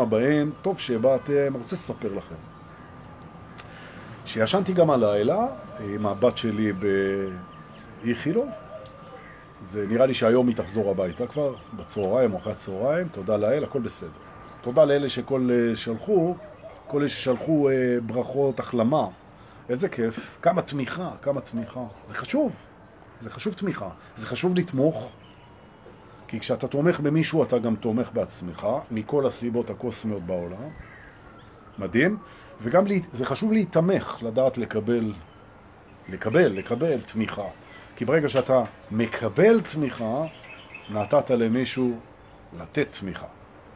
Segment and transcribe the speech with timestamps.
[0.00, 2.34] הבאים, טוב שבאתם, רוצה לספר לכם
[4.24, 5.46] שישנתי גם הלילה
[5.80, 6.72] עם הבת שלי
[8.02, 8.48] באיכילוב.
[9.64, 13.80] זה נראה לי שהיום היא תחזור הביתה כבר בצהריים או אחרי הצהריים, תודה לאל, הכל
[13.80, 14.08] בסדר.
[14.60, 16.34] תודה לאלה שכל שלחו,
[16.86, 17.68] כל אלה ששלחו
[18.06, 19.06] ברכות, החלמה.
[19.68, 21.84] איזה כיף, כמה תמיכה, כמה תמיכה.
[22.06, 22.56] זה חשוב,
[23.20, 25.12] זה חשוב תמיכה, זה חשוב לתמוך
[26.32, 30.68] כי כשאתה תומך במישהו אתה גם תומך בעצמך, מכל הסיבות הקוסמיות בעולם.
[31.78, 32.16] מדהים.
[32.62, 35.12] וגם לי, זה חשוב להתמך, לדעת לקבל,
[36.08, 37.46] לקבל, לקבל תמיכה.
[37.96, 40.24] כי ברגע שאתה מקבל תמיכה,
[40.90, 41.98] נתת למישהו
[42.60, 43.26] לתת תמיכה.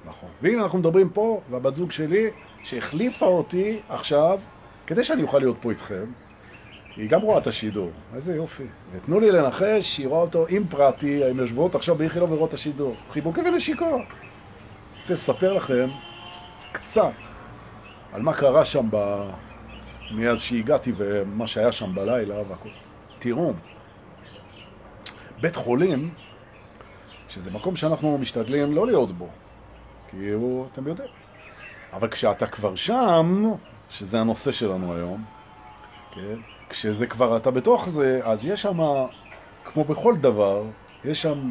[0.05, 0.28] נכון.
[0.42, 2.30] והנה אנחנו מדברים פה, והבת זוג שלי,
[2.62, 4.41] שהחליפה אותי עכשיו,
[4.86, 6.05] כדי שאני אוכל להיות פה איתכם,
[6.96, 8.66] היא גם רואה את השידור, איזה יופי.
[8.92, 12.95] ותנו לי לנחש שהיא רואה אותו עם פרטי, הן יושבות עכשיו באיכילוב ורואות את השידור.
[13.10, 13.84] חיבוקי ונשיקה.
[15.00, 15.88] רוצה לספר לכם
[16.72, 17.12] קצת
[18.12, 19.27] על מה קרה שם ב...
[20.10, 22.69] מאז שהגעתי ומה שהיה שם בלילה והכל.
[23.19, 23.53] תראו,
[25.41, 26.10] בית חולים,
[27.28, 29.28] שזה מקום שאנחנו משתדלים לא להיות בו,
[30.10, 31.10] כי הוא, אתם יודעים.
[31.92, 33.53] אבל כשאתה כבר שם,
[33.88, 35.25] שזה הנושא שלנו היום,
[36.14, 36.56] כן?
[36.70, 38.78] כשזה כבר אתה בתוך זה, אז יש שם,
[39.64, 40.64] כמו בכל דבר,
[41.05, 41.50] יש שם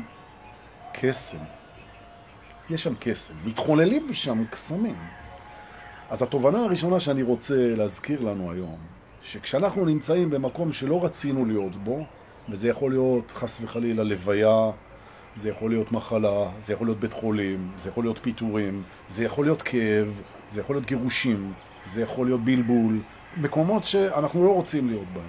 [0.93, 1.37] קסם.
[2.69, 3.33] יש שם קסם.
[3.45, 4.95] מתחוללים שם קסמים.
[6.09, 8.77] אז התובנה הראשונה שאני רוצה להזכיר לנו היום,
[9.23, 12.05] שכשאנחנו נמצאים במקום שלא רצינו להיות בו,
[12.49, 14.71] וזה יכול להיות חס וחלילה לוויה,
[15.35, 19.45] זה יכול להיות מחלה, זה יכול להיות בית חולים, זה יכול להיות פיתורים, זה יכול
[19.45, 21.53] להיות כאב, זה יכול להיות גירושים,
[21.93, 22.99] זה יכול להיות בלבול,
[23.37, 25.23] מקומות שאנחנו לא רוצים להיות בהם.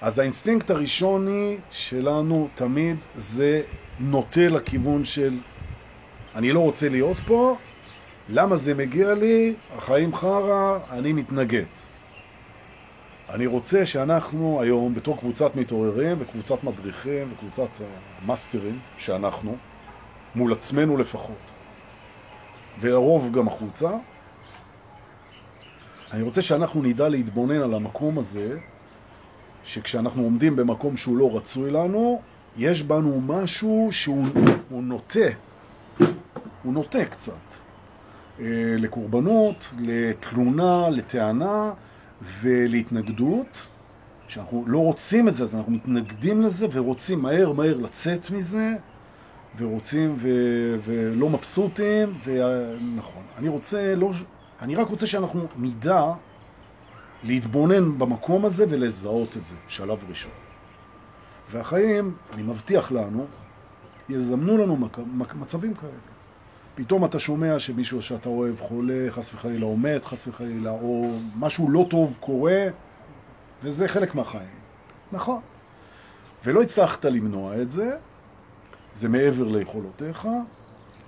[0.00, 3.62] אז האינסטינקט הראשוני שלנו תמיד זה
[4.00, 5.38] נוטה לכיוון של
[6.34, 7.56] אני לא רוצה להיות פה,
[8.28, 9.54] למה זה מגיע לי?
[9.76, 11.64] החיים חרא, אני מתנגד.
[13.30, 17.68] אני רוצה שאנחנו היום, בתור קבוצת מתעוררים וקבוצת מדריכים וקבוצת
[18.26, 19.56] מאסטרים, שאנחנו,
[20.34, 21.50] מול עצמנו לפחות,
[22.80, 23.90] והרוב גם החוצה,
[26.12, 28.58] אני רוצה שאנחנו נדע להתבונן על המקום הזה,
[29.64, 32.20] שכשאנחנו עומדים במקום שהוא לא רצוי לנו,
[32.56, 34.26] יש בנו משהו שהוא
[34.70, 35.28] נוטה,
[36.62, 37.54] הוא נוטה קצת,
[38.78, 41.72] לקורבנות, לתלונה, לטענה
[42.40, 43.68] ולהתנגדות,
[44.28, 48.72] שאנחנו לא רוצים את זה, אז אנחנו מתנגדים לזה ורוצים מהר מהר לצאת מזה,
[49.56, 50.28] ורוצים ו...
[50.84, 53.22] ולא מבסוטים, ונכון.
[53.38, 54.12] אני רוצה לא...
[54.60, 56.12] אני רק רוצה שאנחנו נדע
[57.22, 60.32] להתבונן במקום הזה ולזהות את זה, שלב ראשון.
[61.50, 63.26] והחיים, אני מבטיח לנו,
[64.08, 64.76] יזמנו לנו
[65.34, 65.92] מצבים כאלה.
[66.74, 71.86] פתאום אתה שומע שמישהו שאתה אוהב חולה, חס וחלילה עומד, חס וחלילה, או משהו לא
[71.90, 72.66] טוב קורה,
[73.62, 74.48] וזה חלק מהחיים.
[75.12, 75.40] נכון.
[76.44, 77.96] ולא הצלחת למנוע את זה,
[78.94, 80.28] זה מעבר ליכולותיך,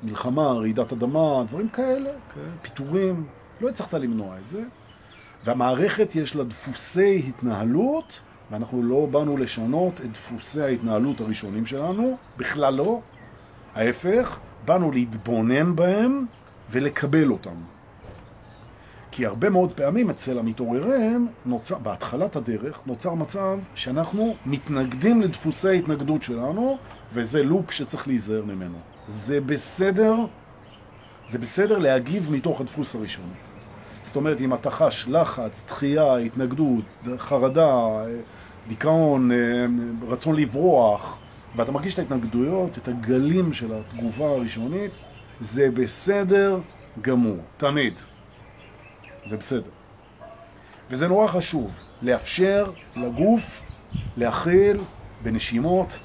[0.03, 2.59] מלחמה, רעידת אדמה, דברים כאלה, כן?
[2.63, 3.27] פיתורים,
[3.61, 4.63] לא הצלחת למנוע את זה,
[5.45, 12.75] והמערכת יש לה דפוסי התנהלות, ואנחנו לא באנו לשנות את דפוסי ההתנהלות הראשונים שלנו, בכלל
[12.75, 13.01] לא.
[13.75, 16.27] ההפך, באנו להתבונן בהם
[16.71, 17.55] ולקבל אותם.
[19.11, 26.23] כי הרבה מאוד פעמים אצל המתעוררים, נוצר, בהתחלת הדרך, נוצר מצב שאנחנו מתנגדים לדפוסי ההתנגדות
[26.23, 26.79] שלנו,
[27.13, 28.79] וזה לופ שצריך להיזהר ממנו.
[29.09, 30.15] זה בסדר,
[31.29, 33.48] זה בסדר להגיב מתוך הדפוס הראשוני.
[34.09, 36.85] זאת אומרת, אם אתה חש לחץ, דחייה, התנגדות,
[37.17, 38.05] חרדה,
[38.69, 39.31] דיכאון,
[40.09, 41.17] רצון לברוח,
[41.57, 44.91] ואתה מרגיש את ההתנגדויות, את הגלים של התגובה הראשונית,
[45.41, 46.59] זה בסדר
[47.03, 48.01] גמור, תמיד.
[49.25, 49.71] זה בסדר.
[50.91, 53.63] וזה נורא חשוב, לאפשר לגוף
[54.17, 54.81] להכיל
[55.23, 55.99] בנשימות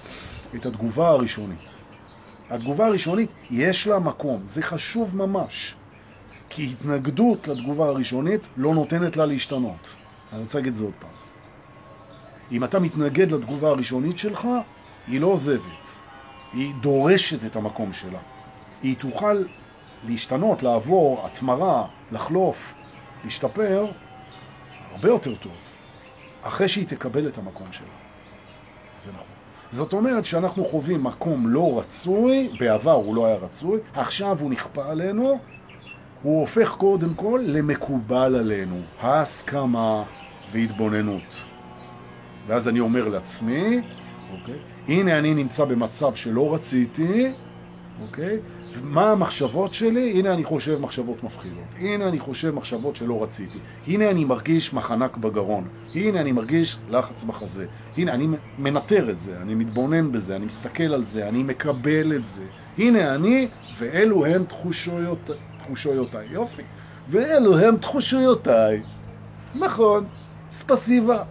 [0.56, 1.70] את התגובה הראשונית.
[2.50, 5.76] התגובה הראשונית יש לה מקום, זה חשוב ממש.
[6.56, 9.96] כי התנגדות לתגובה הראשונית לא נותנת לה להשתנות.
[10.34, 11.10] אני רוצה להגיד את זה עוד פעם.
[12.52, 14.48] אם אתה מתנגד לתגובה הראשונית שלך,
[15.08, 15.90] היא לא עוזבת.
[16.54, 18.20] היא דורשת את המקום שלה.
[18.84, 19.44] היא תוכל
[20.08, 22.74] להשתנות, לעבור, התמרה, לחלוף,
[23.24, 23.86] להשתפר
[24.92, 25.52] הרבה יותר טוב,
[26.42, 27.88] אחרי שהיא תקבל את המקום שלה.
[29.04, 29.26] זה נכון.
[29.72, 34.86] זאת אומרת שאנחנו חווים מקום לא רצוי, בעבר הוא לא היה רצוי, עכשיו הוא נכפה
[34.86, 35.40] עלינו,
[36.24, 40.04] הוא הופך קודם כל למקובל עלינו, ההסכמה
[40.52, 41.46] והתבוננות.
[42.48, 43.82] ואז אני אומר לעצמי,
[44.32, 44.56] אוקיי,
[44.88, 47.32] הנה אני נמצא במצב שלא רציתי,
[48.02, 48.38] אוקיי,
[48.84, 50.12] מה המחשבות שלי?
[50.20, 51.64] הנה אני חושב מחשבות מפחידות.
[51.80, 53.58] הנה אני חושב מחשבות שלא רציתי.
[53.88, 55.68] הנה אני מרגיש מחנק בגרון.
[55.96, 57.66] הנה אני מרגיש לחץ בחזה.
[57.98, 58.28] הנה אני
[58.60, 62.44] מנטר את זה, אני מתבונן בזה, אני מסתכל על זה, אני מקבל את זה.
[62.78, 63.48] הנה אני,
[63.78, 65.30] ואלו הם תחושויות,
[65.64, 66.28] תחושויותיי.
[66.32, 66.62] יופי.
[67.10, 68.82] ואלו הם תחושויותיי.
[69.56, 70.06] נכון,
[70.52, 71.24] ספסיבה.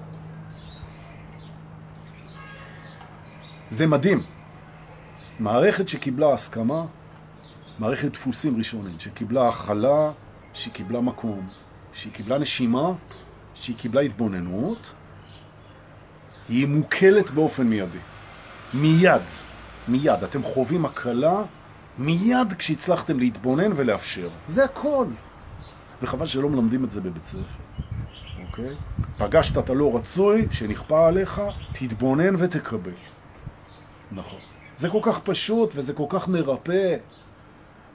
[3.70, 4.22] זה מדהים.
[5.40, 6.84] מערכת שקיבלה הסכמה,
[7.78, 10.10] מערכת דפוסים ראשונית, שקיבלה הכלה,
[10.52, 11.48] שהיא קיבלה מקום,
[11.92, 12.92] שהיא קיבלה נשימה,
[13.54, 14.94] שהיא קיבלה התבוננות,
[16.48, 17.98] היא מוקלת באופן מיידי.
[18.74, 19.22] מיד,
[19.88, 20.24] מיד.
[20.24, 21.42] אתם חווים הקלה
[21.98, 24.28] מיד כשהצלחתם להתבונן ולאפשר.
[24.48, 25.06] זה הכל.
[26.02, 27.42] וחבל שלא מלמדים את זה בבית ספר,
[28.46, 28.74] אוקיי?
[29.18, 31.42] פגשת את הלא רצוי שנכפה עליך,
[31.72, 32.92] תתבונן ותקבל.
[34.12, 34.38] נכון.
[34.76, 36.96] זה כל כך פשוט וזה כל כך מרפא.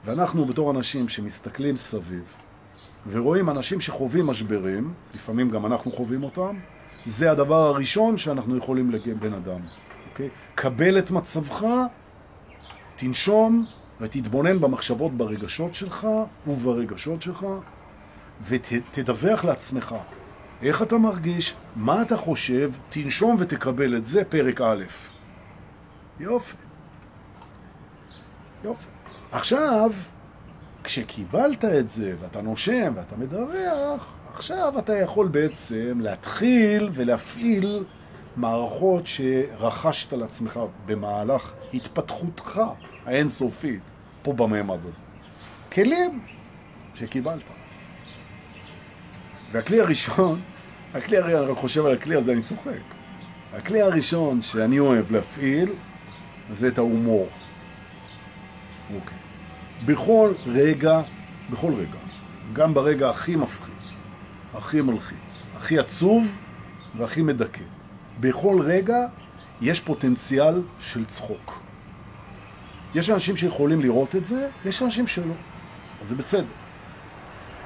[0.04, 2.34] ואנחנו בתור אנשים שמסתכלים סביב
[3.10, 6.56] ורואים אנשים שחווים משברים, לפעמים גם אנחנו חווים אותם,
[7.06, 9.60] זה הדבר הראשון שאנחנו יכולים לבן אדם.
[10.10, 10.28] אוקיי?
[10.54, 11.66] קבל את מצבך,
[12.96, 13.66] תנשום
[14.00, 16.06] ותתבונן במחשבות ברגשות שלך
[16.46, 17.46] וברגשות שלך
[18.48, 19.94] ותדווח לעצמך
[20.62, 24.84] איך אתה מרגיש, מה אתה חושב, תנשום ותקבל את זה, פרק א'.
[26.20, 26.56] יופי.
[28.64, 28.86] יופי.
[29.32, 29.90] עכשיו,
[30.84, 37.84] כשקיבלת את זה, ואתה נושם, ואתה מדווח, עכשיו אתה יכול בעצם להתחיל ולהפעיל
[38.36, 42.60] מערכות שרכשת לעצמך במהלך התפתחותך
[43.08, 43.80] האינסופית
[44.22, 45.00] פה בממד הזה.
[45.72, 46.20] כלים
[46.94, 47.42] שקיבלת.
[49.52, 50.40] והכלי הראשון,
[50.94, 52.80] הכלי, אני חושב על הכלי הזה, אני צוחק.
[53.54, 55.68] הכלי הראשון שאני אוהב להפעיל
[56.52, 57.28] זה את ההומור.
[58.94, 59.18] אוקיי.
[59.86, 61.00] בכל רגע,
[61.50, 61.98] בכל רגע,
[62.52, 63.74] גם ברגע הכי מפחיד,
[64.54, 66.38] הכי מלחיץ, הכי עצוב
[66.96, 67.64] והכי מדכא,
[68.20, 69.06] בכל רגע
[69.60, 71.67] יש פוטנציאל של צחוק.
[72.94, 75.34] יש אנשים שיכולים לראות את זה, יש אנשים שלא.
[76.02, 76.44] אז זה בסדר.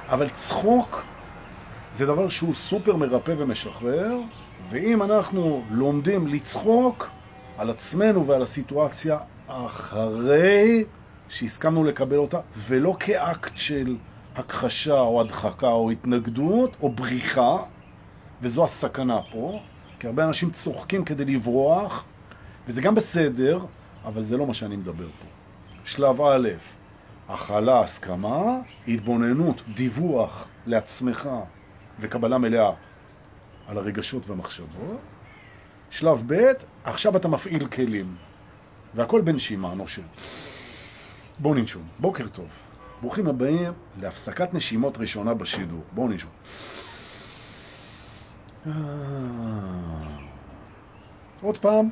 [0.09, 1.03] אבל צחוק
[1.93, 4.17] זה דבר שהוא סופר מרפא ומשחרר,
[4.69, 7.09] ואם אנחנו לומדים לצחוק
[7.57, 9.17] על עצמנו ועל הסיטואציה
[9.47, 10.83] אחרי
[11.29, 13.95] שהסכמנו לקבל אותה, ולא כאקט של
[14.35, 17.57] הכחשה או הדחקה או התנגדות או בריחה,
[18.41, 19.59] וזו הסכנה פה,
[19.99, 22.03] כי הרבה אנשים צוחקים כדי לברוח,
[22.67, 23.59] וזה גם בסדר,
[24.05, 25.25] אבל זה לא מה שאני מדבר פה.
[25.85, 26.49] שלב א',
[27.29, 31.29] הכלה, הסכמה, התבוננות, דיווח לעצמך
[31.99, 32.71] וקבלה מלאה
[33.67, 34.99] על הרגשות והמחשבות.
[35.89, 36.51] שלב ב',
[36.83, 38.15] עכשיו אתה מפעיל כלים,
[38.95, 40.01] והכל בנשימה, נושם.
[41.39, 41.83] בואו ננשום.
[41.99, 42.47] בוקר טוב.
[43.01, 45.81] ברוכים הבאים להפסקת נשימות ראשונה בשידור.
[45.91, 46.29] בואו ננשום.
[48.67, 48.71] אה,
[51.41, 51.89] עוד פעם.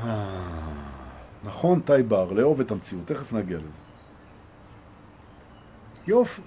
[0.00, 0.28] אה,
[1.44, 3.06] נכון, טייבר, לאהוב את המציאות.
[3.06, 3.80] תכף נגיע לזה.
[6.06, 6.42] יופי.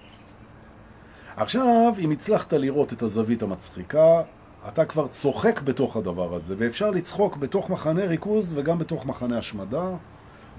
[1.35, 4.21] עכשיו, אם הצלחת לראות את הזווית המצחיקה,
[4.67, 9.89] אתה כבר צוחק בתוך הדבר הזה, ואפשר לצחוק בתוך מחנה ריכוז וגם בתוך מחנה השמדה,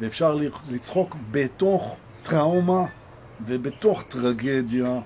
[0.00, 2.84] ואפשר לצחוק בתוך טראומה
[3.46, 5.00] ובתוך טרגדיה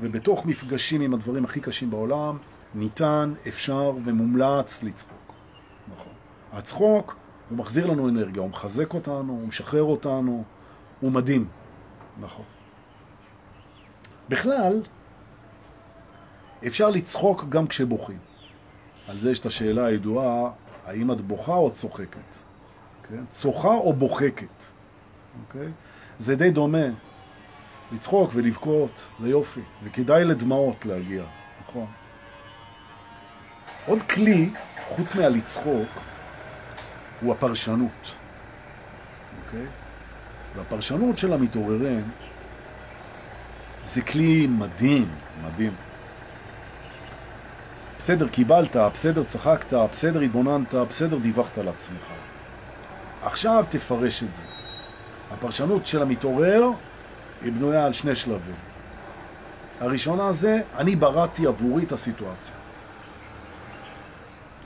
[0.00, 2.36] ובתוך מפגשים עם הדברים הכי קשים בעולם,
[2.74, 5.32] ניתן, אפשר ומומלץ לצחוק.
[5.94, 6.12] נכון.
[6.52, 7.16] הצחוק,
[7.50, 10.44] הוא מחזיר לנו אנרגיה, הוא מחזק אותנו, הוא משחרר אותנו,
[11.00, 11.48] הוא מדהים.
[12.20, 12.44] נכון.
[14.28, 14.82] בכלל,
[16.66, 18.18] אפשר לצחוק גם כשבוכים.
[19.08, 20.50] על זה יש את השאלה הידועה,
[20.86, 22.34] האם את בוכה או צוחקת?
[23.08, 23.24] כן?
[23.30, 24.64] צוחה או בוחקת?
[25.46, 25.68] אוקיי?
[26.18, 26.86] זה די דומה.
[27.92, 31.24] לצחוק ולבכות, זה יופי, וכדאי לדמעות להגיע,
[31.62, 31.86] נכון?
[33.86, 34.50] עוד כלי,
[34.88, 35.88] חוץ מהלצחוק,
[37.20, 38.14] הוא הפרשנות,
[39.46, 39.66] אוקיי?
[40.56, 42.10] והפרשנות של המתעוררים
[43.84, 45.08] זה כלי מדהים,
[45.46, 45.72] מדהים.
[47.98, 52.04] בסדר קיבלת, בסדר צחקת, בסדר התבוננת, בסדר דיווחת לעצמך.
[53.22, 54.42] עכשיו תפרש את זה.
[55.32, 56.70] הפרשנות של המתעורר
[57.42, 58.54] היא בנויה על שני שלבים.
[59.80, 62.54] הראשונה זה, אני בראתי עבורי את הסיטואציה.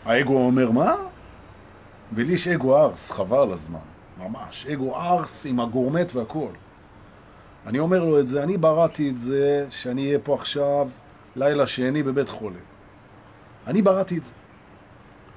[0.05, 0.95] האגו אומר, מה?
[2.13, 3.79] ולי יש אגו ארס, חבל על הזמן.
[4.19, 4.67] ממש.
[4.67, 6.49] אגו ארס עם הגורמט והכל.
[7.67, 10.89] אני אומר לו את זה, אני בראתי את זה שאני אהיה פה עכשיו
[11.37, 12.61] לילה שני בבית חולים.
[13.67, 14.33] אני בראתי את זה.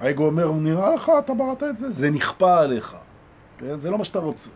[0.00, 1.90] האגו אומר, נראה לך, אתה בראת את זה?
[1.90, 2.96] זה נכפה עליך.
[3.58, 3.80] כן?
[3.80, 4.50] זה לא מה שאתה רוצה.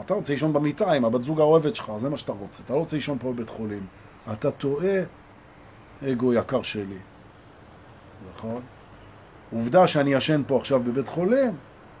[0.00, 2.62] אתה רוצה לישון במיטה עם הבת זוג האוהבת שלך, זה מה שאתה רוצה.
[2.64, 3.86] אתה לא רוצה לישון פה בבית חולים.
[4.32, 5.02] אתה טועה,
[6.02, 6.98] אגו יקר שלי.
[8.34, 8.62] נכון?
[9.52, 11.52] עובדה שאני ישן פה עכשיו בבית חולים,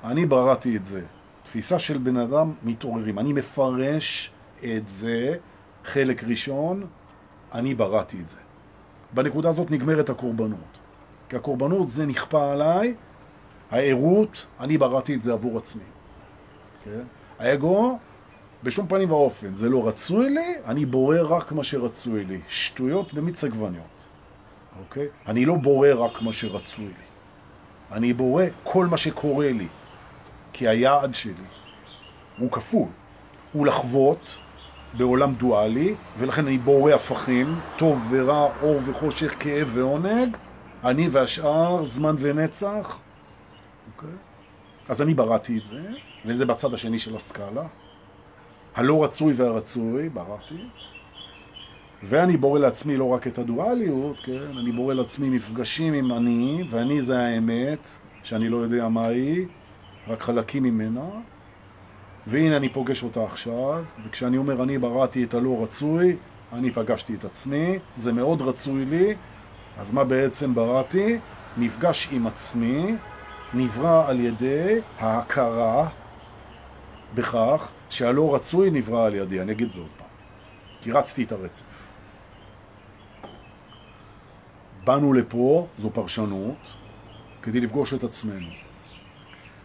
[0.04, 1.02] אני בראתי את זה.
[1.42, 3.18] תפיסה של בן אדם מתעוררים.
[3.18, 4.32] אני מפרש
[4.64, 5.34] את זה,
[5.84, 6.86] חלק ראשון,
[7.54, 8.38] אני בראתי את זה.
[9.14, 10.78] בנקודה הזאת נגמרת הקורבנות.
[11.28, 12.94] כי הקורבנות זה נכפה עליי,
[13.70, 15.82] הערות, אני בראתי את זה עבור עצמי.
[16.84, 17.02] כן?
[17.38, 17.98] האגו,
[18.62, 22.40] בשום פנים ואופן, זה לא רצוי לי, אני בורא רק מה שרצוי לי.
[22.48, 24.06] שטויות במיץ עגבניות.
[24.78, 25.06] אוקיי?
[25.26, 27.05] אני לא בורא רק מה שרצוי לי.
[27.92, 29.66] אני בורא כל מה שקורה לי.
[30.52, 31.32] כי היעד שלי
[32.38, 32.88] הוא כפול.
[33.52, 34.38] הוא לחוות
[34.96, 40.36] בעולם דואלי, ולכן אני בורא הפכים, טוב ורע, אור וחושך, כאב ועונג,
[40.84, 42.98] אני והשאר, זמן ונצח.
[43.96, 44.10] אוקיי?
[44.88, 45.82] אז אני בראתי את זה,
[46.26, 47.62] וזה בצד השני של הסקאלה.
[48.74, 50.68] הלא רצוי והרצוי, בראתי.
[52.02, 54.58] ואני בורא לעצמי לא רק את הדואליות, כן?
[54.58, 57.88] אני בורא לעצמי מפגשים עם אני, ואני זה האמת,
[58.22, 59.46] שאני לא יודע מה היא,
[60.08, 61.04] רק חלקים ממנה.
[62.26, 66.16] והנה אני פוגש אותה עכשיו, וכשאני אומר אני בראתי את הלא רצוי,
[66.52, 69.14] אני פגשתי את עצמי, זה מאוד רצוי לי,
[69.78, 71.18] אז מה בעצם בראתי?
[71.56, 72.94] מפגש עם עצמי,
[73.54, 75.88] נברא על ידי ההכרה
[77.14, 79.40] בכך שהלא רצוי נברא על ידי.
[79.40, 80.08] אני אגיד את זה עוד פעם,
[80.80, 81.64] כי רצתי את הרצף.
[84.86, 86.74] באנו לפה, זו פרשנות,
[87.42, 88.48] כדי לפגוש את עצמנו.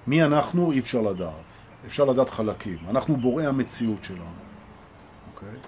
[0.08, 1.54] מי אנחנו אי אפשר לדעת.
[1.86, 2.78] אפשר לדעת חלקים.
[2.90, 4.42] אנחנו בוראי המציאות שלנו.
[5.34, 5.60] אוקיי?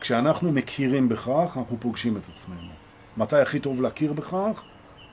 [0.00, 2.70] כשאנחנו מכירים בכך, אנחנו פוגשים את עצמנו.
[3.16, 4.62] מתי הכי טוב להכיר בכך?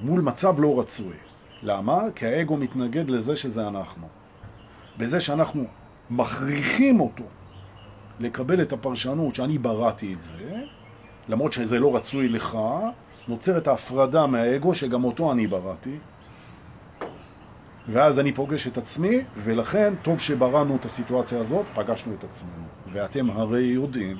[0.01, 1.15] מול מצב לא רצוי.
[1.63, 2.01] למה?
[2.15, 4.07] כי האגו מתנגד לזה שזה אנחנו.
[4.97, 5.65] בזה שאנחנו
[6.09, 7.25] מכריחים אותו
[8.19, 10.63] לקבל את הפרשנות שאני בראתי את זה,
[11.27, 12.57] למרות שזה לא רצוי לך,
[13.27, 15.97] נוצרת ההפרדה מהאגו שגם אותו אני בראתי,
[17.89, 22.63] ואז אני פוגש את עצמי, ולכן טוב שבראנו את הסיטואציה הזאת, פגשנו את עצמנו.
[22.91, 24.17] ואתם הרי יודעים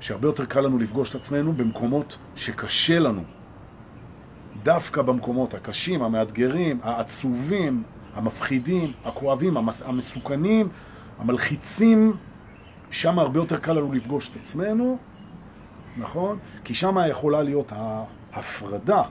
[0.00, 3.22] שהרבה יותר קל לנו לפגוש את עצמנו במקומות שקשה לנו.
[4.62, 7.82] דווקא במקומות הקשים, המאתגרים, העצובים,
[8.14, 9.82] המפחידים, הכואבים, המס...
[9.82, 10.68] המסוכנים,
[11.18, 12.16] המלחיצים,
[12.90, 14.98] שם הרבה יותר קל לנו לפגוש את עצמנו,
[15.96, 16.38] נכון?
[16.64, 17.72] כי שם יכולה להיות
[18.32, 19.02] ההפרדה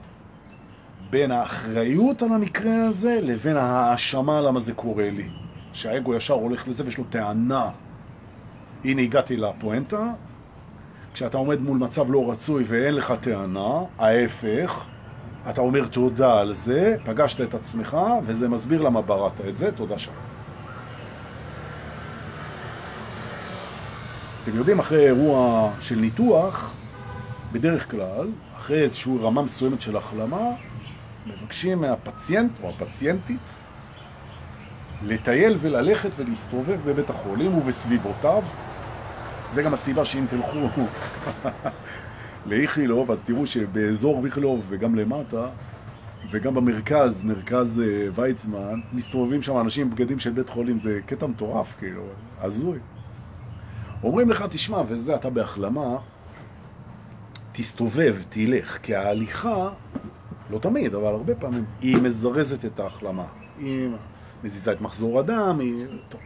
[1.10, 5.28] בין האחריות על המקרה הזה לבין ההאשמה למה זה קורה לי.
[5.72, 7.70] שהאגו ישר הולך לזה ויש לו טענה.
[8.84, 10.12] הנה הגעתי לפואנטה,
[11.14, 14.86] כשאתה עומד מול מצב לא רצוי ואין לך טענה, ההפך,
[15.50, 19.98] אתה אומר תודה על זה, פגשת את עצמך, וזה מסביר למה בראת את זה, תודה
[19.98, 20.12] שם.
[24.44, 26.74] אתם יודעים, אחרי אירוע של ניתוח,
[27.52, 30.50] בדרך כלל, אחרי איזושהי רמה מסוימת של החלמה,
[31.26, 33.54] מבקשים מהפציינט או הפציינטית
[35.02, 38.42] לטייל וללכת ולהסתובב בבית החולים ובסביבותיו.
[39.52, 40.58] זה גם הסיבה שאם תלכו
[42.46, 45.46] לאיכילוב, אז תראו שבאזור איכילוב וגם למטה,
[46.30, 51.74] וגם במרכז, מרכז אה, ויצמן, מסתובבים שם אנשים בגדים של בית חולים, זה קטע מטורף,
[51.78, 52.02] כאילו,
[52.40, 52.78] הזוי.
[54.04, 55.96] אומרים לך, תשמע, וזה, אתה בהחלמה,
[57.52, 59.68] תסתובב, תלך, כי ההליכה
[60.50, 63.26] לא תמיד, אבל הרבה פעמים, היא מזרזת את ההחלמה.
[63.58, 63.88] היא
[64.44, 65.86] מזיזה את מחזור הדם, היא...
[66.08, 66.20] טוב.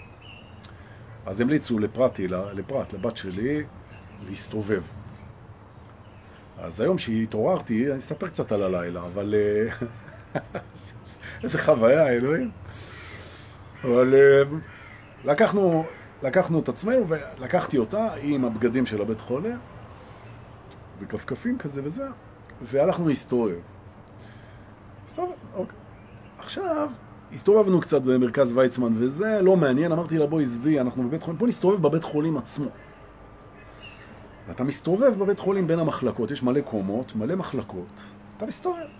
[1.26, 3.62] אז המליצו לפרטי, לפרט, לבת שלי,
[4.28, 4.82] להסתובב.
[6.58, 9.34] אז היום שהתעוררתי, אני אספר קצת על הלילה, אבל...
[9.34, 9.86] אה,
[11.42, 12.50] איזה חוויה, אלוהים.
[13.84, 14.42] אבל אה,
[15.24, 15.84] לקחנו,
[16.22, 19.56] לקחנו את עצמנו ולקחתי אותה עם הבגדים של הבית חולה,
[21.00, 22.06] וכפכפים כזה וזה,
[22.62, 23.58] והלכנו להסתובב.
[25.08, 25.76] סבבה, אוקיי.
[26.38, 26.90] עכשיו,
[27.32, 31.48] הסתובבנו קצת במרכז ויצמן וזה, לא מעניין, אמרתי לה בואי עזבי, אנחנו בבית חולים, בוא
[31.48, 32.68] נסתובב בבית חולים עצמו.
[34.48, 38.02] ואתה מסתובב בבית חולים בין המחלקות, יש מלא קומות, מלא מחלקות,
[38.36, 38.97] אתה מסתובב.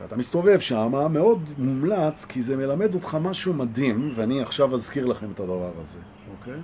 [0.00, 5.30] ואתה מסתובב שם, מאוד מומלץ, כי זה מלמד אותך משהו מדהים, ואני עכשיו אזכיר לכם
[5.34, 5.98] את הדבר הזה,
[6.38, 6.60] אוקיי?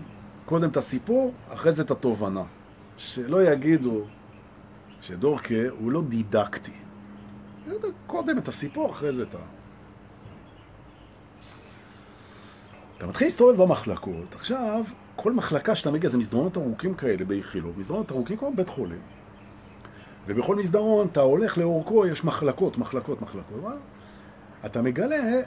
[0.46, 2.42] קודם את הסיפור, אחרי זה את התובנה.
[2.96, 4.00] שלא יגידו
[5.00, 6.72] שדורקה הוא לא דידקטי.
[8.06, 9.38] קודם את הסיפור, אחרי זה את ה...
[12.98, 14.84] אתה מתחיל להסתובב במחלקות, עכשיו,
[15.16, 19.00] כל מחלקה שאתה מגיע זה מסדרונות ארוכים כאלה באיכילוב, מסדרונות ארוכים כמו בית חולים.
[20.26, 23.60] ובכל מסדרון אתה הולך לאורכו, יש מחלקות, מחלקות, מחלקות.
[24.66, 25.40] אתה מגלה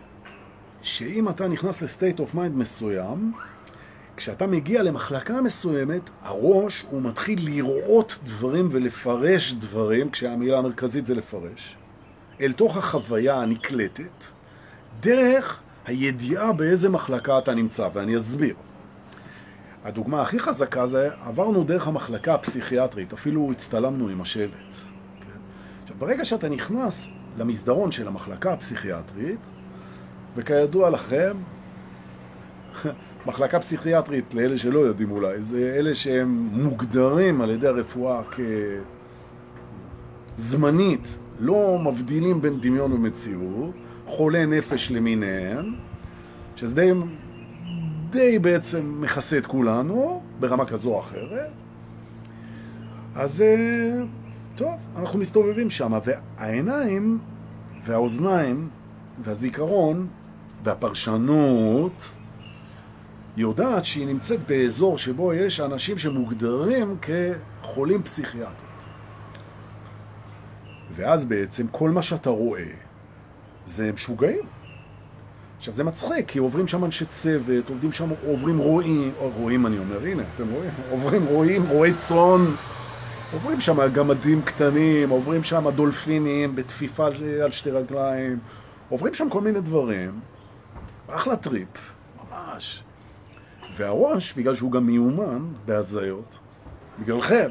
[0.82, 3.34] שאם אתה נכנס ל state of mind מסוים,
[4.18, 11.77] כשאתה מגיע למחלקה מסוימת, הראש הוא מתחיל לראות דברים ולפרש דברים, כשהמילה המרכזית זה לפרש,
[12.42, 14.25] אל תוך החוויה הנקלטת,
[15.00, 18.56] דרך הידיעה באיזה מחלקה אתה נמצא, ואני אסביר.
[19.84, 24.74] הדוגמה הכי חזקה זה, עברנו דרך המחלקה הפסיכיאטרית, אפילו הצטלמנו עם השלט.
[25.20, 25.40] כן?
[25.82, 29.40] עכשיו, ברגע שאתה נכנס למסדרון של המחלקה הפסיכיאטרית,
[30.36, 31.38] וכידוע לכם,
[33.28, 38.22] מחלקה פסיכיאטרית, לאלה שלא יודעים אולי, זה אלה שהם מוגדרים על ידי הרפואה
[40.38, 43.74] כזמנית, לא מבדילים בין דמיון ומציאות,
[44.08, 45.75] חולי נפש למיניהם,
[46.56, 46.92] שזה די,
[48.13, 51.50] די בעצם מכסה את כולנו, ברמה כזו או אחרת.
[53.15, 54.03] אז אה,
[54.55, 57.20] טוב, אנחנו מסתובבים שם, והעיניים
[57.84, 58.70] והאוזניים
[59.24, 60.08] והזיכרון
[60.63, 62.15] והפרשנות
[63.38, 68.74] יודעת שהיא נמצאת באזור שבו יש אנשים שמוגדרים כחולים פסיכיאטריים.
[70.96, 72.65] ואז בעצם כל מה שאתה רואה
[73.65, 74.52] זה משוגעים.
[75.63, 80.03] עכשיו זה מצחיק, כי עוברים שם אנשי צוות, עובדים שם, עוברים רועים, רועים אני אומר,
[80.03, 80.70] הנה, אתם רואים?
[80.91, 82.46] עוברים רועים, רועי צאן,
[83.34, 87.06] עוברים שם גמדים קטנים, עוברים שם דולפינים בטפיפה
[87.43, 88.39] על שתי רגליים,
[88.89, 90.20] עוברים שם כל מיני דברים,
[91.08, 91.93] אחלה טריפ,
[92.32, 92.84] ממש.
[93.75, 96.39] והראש, בגלל שהוא גם מיומן בהזיות,
[97.00, 97.50] בגללכם,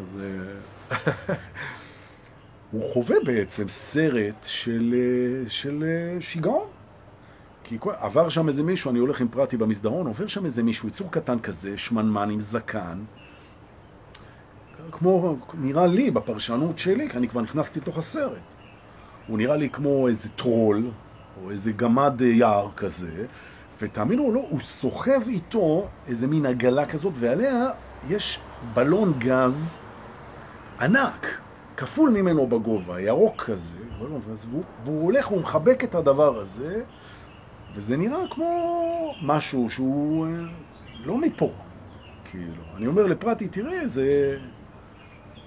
[0.00, 1.34] אז אה,
[2.74, 6.66] הוא חווה בעצם סרט של, אה, של אה, שיגעון.
[7.64, 11.10] כי עבר שם איזה מישהו, אני הולך עם פרטי במסדרון, עובר שם איזה מישהו, יצור
[11.10, 12.98] קטן כזה, שמנמן עם זקן,
[14.92, 18.38] כמו, נראה לי, בפרשנות שלי, כי אני כבר נכנסתי לתוך הסרט.
[19.26, 20.84] הוא נראה לי כמו איזה טרול,
[21.42, 23.26] או איזה גמד יער כזה,
[23.80, 27.66] ותאמינו או לא, הוא סוחב איתו איזה מין עגלה כזאת, ועליה
[28.08, 28.40] יש
[28.74, 29.78] בלון גז
[30.80, 31.43] ענק,
[31.76, 34.20] כפול ממנו בגובה, ירוק כזה, והוא,
[34.84, 36.82] והוא הולך, הוא מחבק את הדבר הזה,
[37.74, 40.30] וזה נראה כמו משהו שהוא אה,
[41.04, 41.50] לא מפה,
[42.30, 42.62] כאילו.
[42.76, 44.36] אני אומר לפרטי, תראה, זה,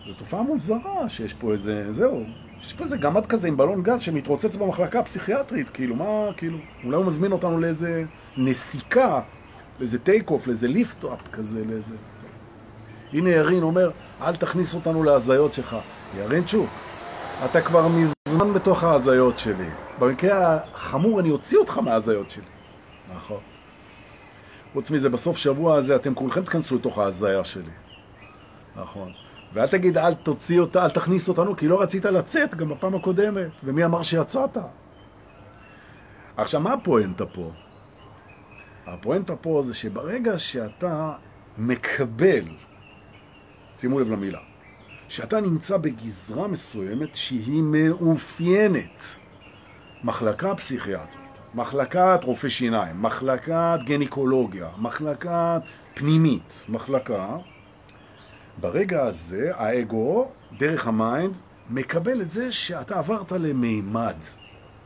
[0.08, 2.24] זה תופעה מוזרה שיש פה איזה, זהו,
[2.62, 6.98] יש פה איזה גמד כזה עם בלון גז שמתרוצץ במחלקה הפסיכיאטרית, כאילו, מה, כאילו, אולי
[6.98, 8.04] הוא מזמין אותנו לאיזה
[8.38, 9.22] נסיקה,
[9.80, 11.96] לאיזה take off, לאיזה lift-up כזה, לאיזה...
[13.14, 15.76] הנה ירין אומר, אל תכניס אותנו להזיות שלך.
[16.16, 16.70] ירין צ'וק,
[17.46, 19.70] אתה כבר מזמן בתוך ההזיות שלי.
[20.00, 22.44] במקרה החמור אני אוציא אותך מההזיות שלי.
[23.16, 23.40] נכון.
[24.74, 27.72] חוץ מזה, בסוף שבוע הזה אתם כולכם תכנסו לתוך ההזיה שלי.
[28.76, 29.12] נכון.
[29.54, 33.52] ואל תגיד, אל תוציא אותה, אל תכניס אותנו, כי לא רצית לצאת גם בפעם הקודמת,
[33.64, 34.58] ומי אמר שיצאת?
[36.38, 37.52] עכשיו, מה הפואנטה פה?
[38.88, 41.12] הפואנטה פה זה שברגע שאתה
[41.58, 42.44] מקבל,
[43.76, 44.40] שימו לב למילה,
[45.10, 49.04] שאתה נמצא בגזרה מסוימת שהיא מאופיינת,
[50.04, 55.62] מחלקה פסיכיאטרית, מחלקת רופא שיניים, מחלקת גניקולוגיה, מחלקת
[55.94, 57.38] פנימית, מחלקה,
[58.60, 61.38] ברגע הזה האגו, דרך ה mind,
[61.70, 64.16] מקבל את זה שאתה עברת למימד.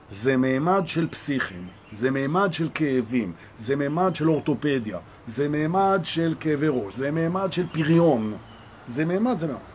[0.10, 6.36] זה מימד של פסיכים, זה מימד של כאבים, זה מימד של אורתופדיה, זה מימד של
[6.39, 8.34] כאבי ראש, זה מימד של פריון,
[8.88, 9.70] זה מימד, זה מימד.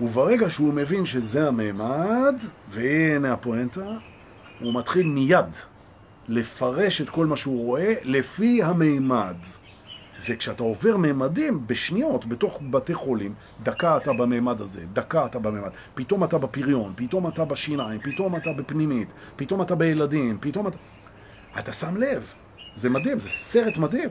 [0.00, 2.34] וברגע שהוא מבין שזה המימד,
[2.70, 3.86] והנה הפואנטה,
[4.60, 5.46] הוא מתחיל מיד
[6.28, 9.36] לפרש את כל מה שהוא רואה לפי המימד.
[10.28, 16.24] וכשאתה עובר ממדים בשניות בתוך בתי חולים, דקה אתה בממד הזה, דקה אתה בממד, פתאום
[16.24, 20.76] אתה בפריון, פתאום אתה בשיניים, פתאום אתה בפנימית, פתאום אתה בילדים, פתאום אתה...
[21.58, 22.34] אתה שם לב,
[22.74, 24.08] זה מדהים, זה סרט מדהים.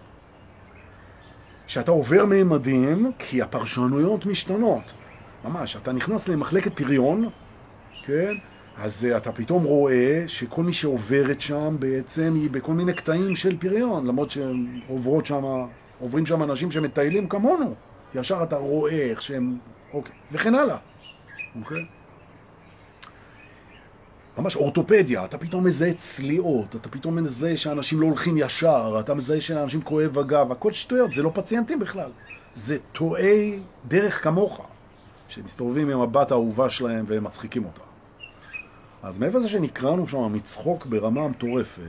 [1.67, 4.93] שאתה עובר ממדים כי הפרשנויות משתנות.
[5.43, 7.29] ממש, אתה נכנס למחלקת פריון,
[8.05, 8.33] כן?
[8.77, 13.57] אז uh, אתה פתאום רואה שכל מי שעוברת שם בעצם היא בכל מיני קטעים של
[13.57, 15.43] פריון, למרות שהן עוברות שם
[15.99, 17.73] עוברים שם אנשים שמטיילים כמונו.
[18.15, 19.57] ישר אתה רואה איך שהם...
[19.93, 20.15] אוקיי.
[20.31, 20.77] וכן הלאה.
[21.59, 21.85] אוקיי?
[24.37, 29.41] ממש אורתופדיה, אתה פתאום מזהה צליעות, אתה פתאום מזהה שאנשים לא הולכים ישר, אתה מזהה
[29.41, 32.09] שלאנשים כואב הגב, הכל שטויות, זה לא פציינטים בכלל.
[32.55, 34.61] זה טועי דרך כמוך,
[35.31, 37.81] שמסתובבים עם הבת האהובה שלהם והם מצחיקים אותה.
[39.03, 41.81] אז מעבר לזה שנקראנו שם מצחוק ברמה מטורפת,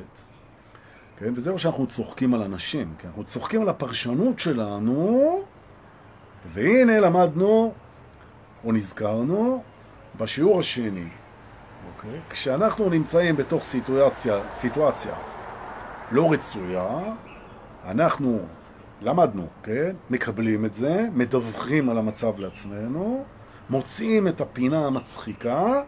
[1.16, 1.32] כן?
[1.36, 5.42] וזה לא שאנחנו צוחקים על אנשים, כי אנחנו צוחקים על הפרשנות שלנו,
[6.52, 7.72] והנה למדנו,
[8.64, 9.62] או נזכרנו,
[10.18, 11.08] בשיעור השני,
[11.96, 12.20] אוקיי?
[12.30, 15.14] כשאנחנו נמצאים בתוך סיטואציה, סיטואציה
[16.10, 16.98] לא רצויה,
[17.86, 18.38] אנחנו
[19.04, 19.96] למדנו, כן?
[20.10, 23.24] מקבלים את זה, מדווחים על המצב לעצמנו,
[23.70, 25.82] מוצאים את הפינה המצחיקה,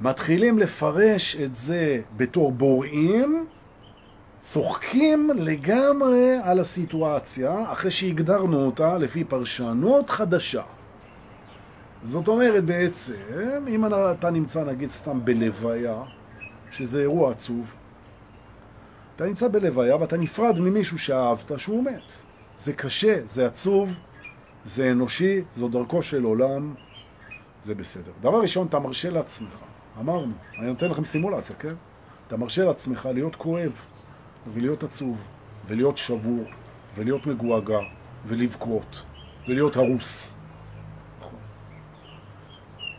[0.00, 3.46] מתחילים לפרש את זה בתור בוראים,
[4.40, 10.62] צוחקים לגמרי על הסיטואציה אחרי שהגדרנו אותה לפי פרשנות חדשה.
[12.02, 16.02] זאת אומרת בעצם, אם אתה נמצא נגיד סתם בלוויה,
[16.70, 17.74] שזה אירוע עצוב,
[19.16, 22.25] אתה נמצא בלוויה ואתה נפרד ממישהו שאהבת שהוא מת.
[22.58, 23.98] זה קשה, זה עצוב,
[24.64, 26.74] זה אנושי, זו דרכו של עולם,
[27.62, 28.12] זה בסדר.
[28.20, 29.58] דבר ראשון, אתה מרשה לעצמך,
[30.00, 31.74] אמרנו, אני נותן לכם סימולציה, כן?
[32.26, 33.80] אתה מרשה לעצמך להיות כואב,
[34.52, 35.24] ולהיות עצוב,
[35.66, 36.44] ולהיות שבור,
[36.96, 37.78] ולהיות מגועגע,
[38.26, 39.04] ולבכות,
[39.48, 40.36] ולהיות הרוס.
[41.20, 41.38] נכון.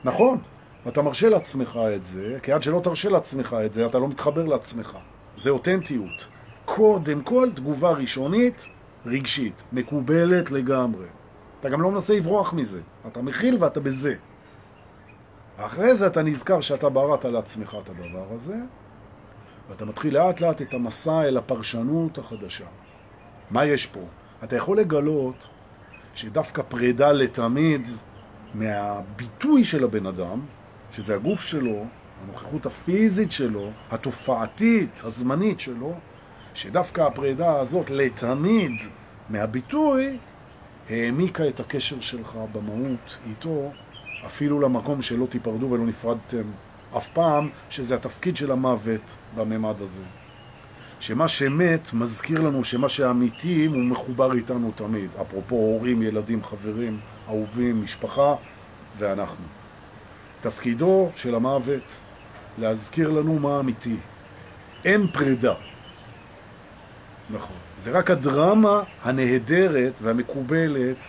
[0.04, 0.38] נכון,
[0.86, 4.46] ואתה מרשה לעצמך את זה, כי עד שלא תרשה לעצמך את זה, אתה לא מתחבר
[4.46, 4.98] לעצמך.
[5.38, 6.28] זה אותנטיות.
[6.66, 8.68] קודם כל, תגובה ראשונית,
[9.08, 11.06] רגשית, מקובלת לגמרי.
[11.60, 14.16] אתה גם לא מנסה לברוח מזה, אתה מכיל ואתה בזה.
[15.58, 18.56] אחרי זה אתה נזכר שאתה בראת לעצמך את הדבר הזה,
[19.70, 22.66] ואתה מתחיל לאט לאט את המסע אל הפרשנות החדשה.
[23.52, 24.00] מה יש פה?
[24.44, 25.48] אתה יכול לגלות
[26.14, 27.88] שדווקא פרידה לתמיד
[28.54, 30.40] מהביטוי של הבן אדם,
[30.92, 31.86] שזה הגוף שלו,
[32.24, 35.94] הנוכחות הפיזית שלו, התופעתית, הזמנית שלו,
[36.54, 38.72] שדווקא הפרידה הזאת לתמיד
[39.30, 40.18] מהביטוי
[40.90, 43.72] העמיקה את הקשר שלך במהות איתו,
[44.26, 46.44] אפילו למקום שלא תיפרדו ולא נפרדתם
[46.98, 50.02] אף פעם, שזה התפקיד של המוות בממד הזה.
[51.00, 55.10] שמה שמת מזכיר לנו שמה שאמיתי הוא מחובר איתנו תמיד.
[55.22, 58.36] אפרופו הורים, ילדים, חברים, אהובים, משפחה
[58.98, 59.46] ואנחנו.
[60.42, 61.96] תפקידו של המוות
[62.58, 63.96] להזכיר לנו מה אמיתי.
[64.86, 65.54] אין פרידה.
[67.30, 67.67] נכון.
[67.80, 71.08] זה רק הדרמה הנהדרת והמקובלת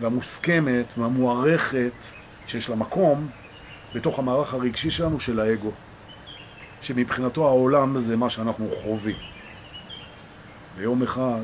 [0.00, 2.04] והמוסכמת והמוערכת
[2.46, 3.28] שיש לה מקום
[3.94, 5.70] בתוך המערך הרגשי שלנו של האגו.
[6.82, 9.16] שמבחינתו העולם זה מה שאנחנו חווים.
[10.76, 11.42] ויום אחד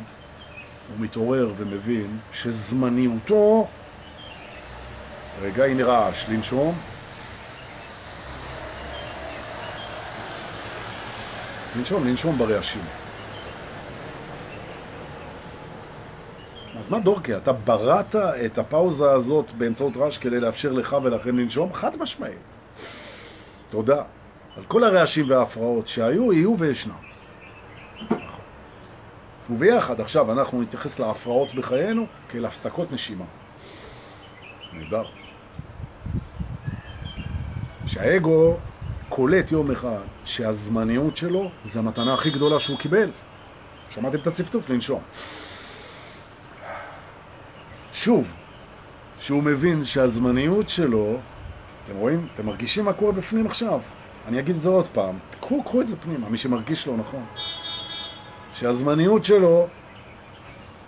[0.88, 3.66] הוא מתעורר ומבין שזמניותו...
[5.42, 6.78] רגע, הנה רעש, לנשום.
[11.76, 13.05] לנשום, לנשום ברעשים.
[16.80, 21.72] אז מה דורקי, אתה בראת את הפאוזה הזאת באמצעות רעש כדי לאפשר לך ולכם לנשום?
[21.72, 22.38] חד משמעית.
[23.70, 24.02] תודה.
[24.56, 26.94] על כל הרעשים וההפרעות שהיו, יהיו וישנם.
[29.50, 33.24] וביחד עכשיו אנחנו נתייחס להפרעות בחיינו כאל הפסקות נשימה.
[34.72, 35.04] נהדר.
[37.86, 38.56] שהאגו
[39.08, 43.10] קולט יום אחד שהזמניות שלו זה המתנה הכי גדולה שהוא קיבל.
[43.90, 44.70] שמעתם את הצפטוף?
[44.70, 45.00] לנשום.
[47.96, 48.26] שוב,
[49.18, 51.16] שהוא מבין שהזמניות שלו,
[51.85, 52.26] אתם רואים?
[52.35, 53.80] אתם מרגישים מה קורה בפנים עכשיו?
[54.26, 57.24] אני אגיד את זה עוד פעם, קחו, קחו את זה פנימה, מי שמרגיש לו נכון.
[58.52, 59.66] שהזמניות שלו,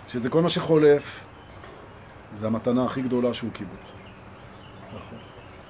[0.07, 1.25] שזה כל מה שחולף,
[2.33, 3.69] זה המתנה הכי גדולה שהוא קיבל.
[4.87, 5.17] נכון.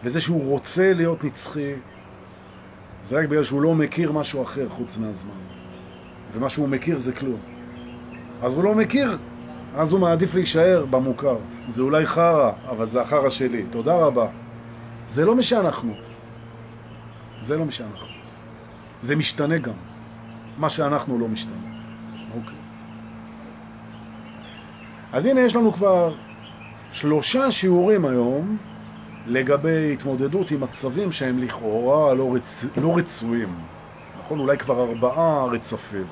[0.03, 1.73] וזה שהוא רוצה להיות נצחי,
[3.03, 5.39] זה רק בגלל שהוא לא מכיר משהו אחר חוץ מהזמן.
[6.33, 7.39] ומה שהוא מכיר זה כלום.
[8.41, 9.17] אז הוא לא מכיר,
[9.75, 11.37] אז הוא מעדיף להישאר במוכר.
[11.67, 13.63] זה אולי חרא, אבל זה החרא שלי.
[13.69, 14.27] תודה רבה.
[15.07, 15.93] זה לא מי שאנחנו.
[17.41, 18.07] זה לא מי שאנחנו.
[19.01, 19.73] זה משתנה גם.
[20.57, 21.57] מה שאנחנו לא משתנה.
[22.35, 22.57] אוקיי.
[25.13, 26.15] אז הנה יש לנו כבר
[26.91, 28.57] שלושה שיעורים היום
[29.27, 32.65] לגבי התמודדות עם מצבים שהם לכאורה לא, רצ...
[32.77, 33.55] לא רצויים.
[34.23, 34.39] נכון?
[34.39, 36.07] אולי כבר ארבעה רצפים.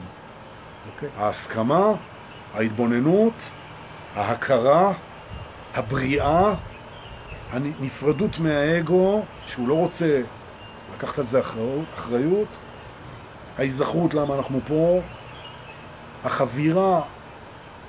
[0.94, 1.10] אוקיי.
[1.18, 1.94] ההסכמה,
[2.58, 3.52] ההתבוננות,
[4.16, 4.94] ההכרה,
[5.76, 6.54] הבריאה,
[7.52, 10.22] הנפרדות מהאגו, שהוא לא רוצה
[10.96, 12.58] לקחת על זה אחריות, אחריות
[13.58, 15.00] ההיזכרות למה אנחנו פה,
[16.24, 17.02] החבירה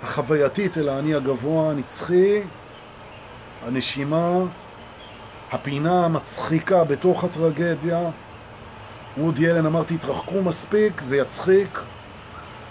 [0.02, 2.42] החווייתית אל האני הגבוה הנצחי,
[3.66, 4.38] הנשימה,
[5.52, 8.10] הפינה המצחיקה בתוך הטרגדיה.
[9.18, 11.80] וודי אלן אמר, תתרחקו מספיק, זה יצחיק,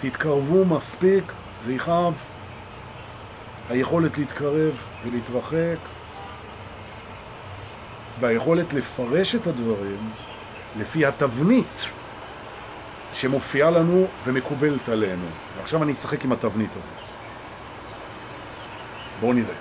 [0.00, 1.32] תתקרבו מספיק,
[1.68, 2.14] זה יכאב.
[3.70, 4.72] היכולת להתקרב
[5.04, 5.78] ולהתרחק,
[8.20, 10.10] והיכולת לפרש את הדברים
[10.78, 11.90] לפי התבנית
[13.12, 15.26] שמופיעה לנו ומקובלת עלינו.
[15.56, 16.90] ועכשיו אני אשחק עם התבנית הזאת.
[19.20, 19.54] בואו נראה.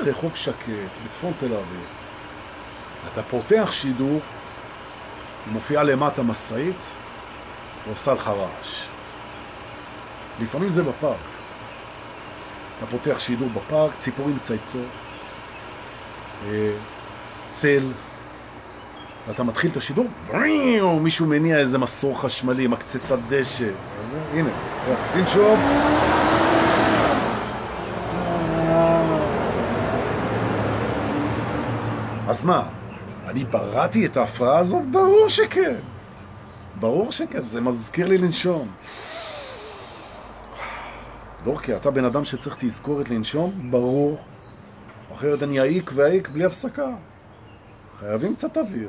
[0.00, 1.86] רחוב שקט, בצפון תל אביב.
[3.12, 4.20] אתה פותח שידור
[5.46, 6.76] מופיעה למטה משאית,
[7.86, 8.97] ועושה לך רעש.
[10.40, 11.16] לפעמים זה בפארק.
[12.78, 14.86] אתה פותח שידור בפארק, ציפורים מצייצות,
[16.46, 16.72] אה,
[17.50, 17.82] צל,
[19.28, 20.06] ואתה מתחיל את השידור,
[21.00, 23.70] מישהו מניע איזה מסור חשמלי, מקצצת דשא.
[24.34, 24.50] הנה,
[25.12, 25.58] תנשום.
[32.28, 32.62] אז מה,
[33.26, 34.86] אני בראתי את ההפרעה הזאת?
[34.90, 35.74] ברור שכן.
[36.80, 38.68] ברור שכן, זה מזכיר לי לנשום.
[41.44, 43.70] דורקי, אתה בן אדם שצריך תזכורת לנשום?
[43.70, 44.18] ברור.
[45.14, 46.88] אחרת אני אעיק ואעיק בלי הפסקה.
[48.00, 48.88] חייבים קצת אוויר.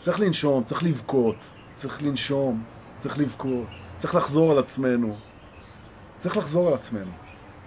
[0.00, 2.62] צריך לנשום, צריך לבכות, צריך לנשום,
[2.98, 5.16] צריך לבכות, צריך לחזור על עצמנו.
[6.18, 7.10] צריך לחזור על עצמנו.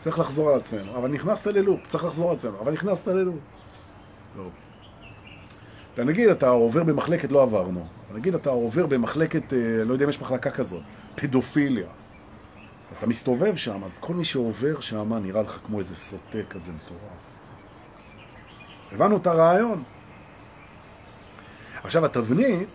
[0.03, 0.97] צריך לחזור על עצמנו.
[0.97, 2.59] אבל נכנסת ללופ, צריך לחזור על עצמנו.
[2.59, 3.39] אבל נכנסת ללופ.
[4.35, 4.51] טוב.
[5.97, 10.21] נגיד אתה עובר במחלקת, לא עברנו, נגיד אתה עובר במחלקת, אה, לא יודע אם יש
[10.21, 10.81] מחלקה כזאת,
[11.15, 11.87] פדופיליה.
[12.93, 16.71] אז אתה מסתובב שם, אז כל מי שעובר שם נראה לך כמו איזה סוטה כזה
[16.71, 17.01] מטורף.
[18.91, 19.83] הבנו את הרעיון.
[21.83, 22.69] עכשיו, התבנית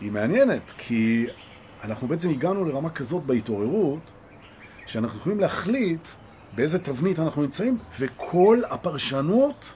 [0.00, 1.26] היא מעניינת, כי
[1.84, 4.12] אנחנו בעצם הגענו לרמה כזאת בהתעוררות,
[4.86, 6.08] שאנחנו יכולים להחליט
[6.54, 9.74] באיזה תבנית אנחנו נמצאים, וכל הפרשנות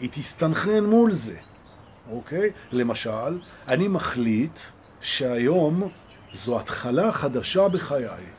[0.00, 1.36] היא תסתנכרן מול זה.
[2.10, 2.50] אוקיי?
[2.72, 4.58] למשל, אני מחליט
[5.00, 5.82] שהיום
[6.32, 8.33] זו התחלה חדשה בחיי.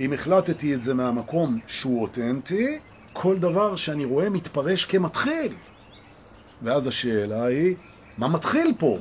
[0.00, 2.78] אם החלטתי את זה מהמקום שהוא אותנטי,
[3.12, 5.54] כל דבר שאני רואה מתפרש כמתחיל.
[6.62, 7.74] ואז השאלה היא,
[8.18, 8.98] מה מתחיל פה?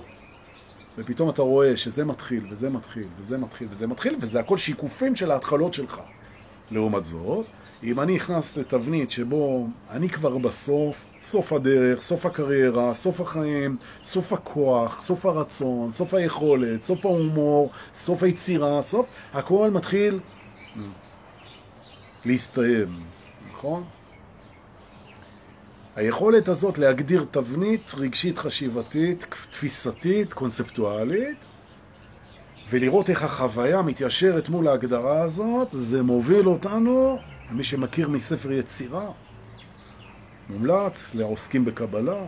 [0.98, 5.32] ופתאום אתה רואה שזה מתחיל, וזה מתחיל, וזה מתחיל, וזה מתחיל, וזה הכל שיקופים של
[5.32, 6.02] ההתחלות שלך.
[6.72, 7.46] לעומת זאת,
[7.84, 14.34] אם אני נכנס לתבנית שבו אני כבר בסוף, סוף הדרך, סוף הקריירה, סוף החיים, סוף
[14.34, 20.20] הכוח, סוף הרצון, סוף היכולת, סוף ההומור, סוף היצירה, סוף, הכל מתחיל
[22.26, 23.00] להסתיים,
[23.52, 23.84] נכון?
[25.96, 31.48] היכולת הזאת להגדיר תבנית רגשית חשיבתית, תפיסתית, קונספטואלית,
[32.70, 37.18] ולראות איך החוויה מתיישרת מול ההגדרה הזאת, זה מוביל אותנו
[37.52, 39.12] מי שמכיר מספר יצירה,
[40.50, 42.26] מומלץ לעוסקים בקבלה,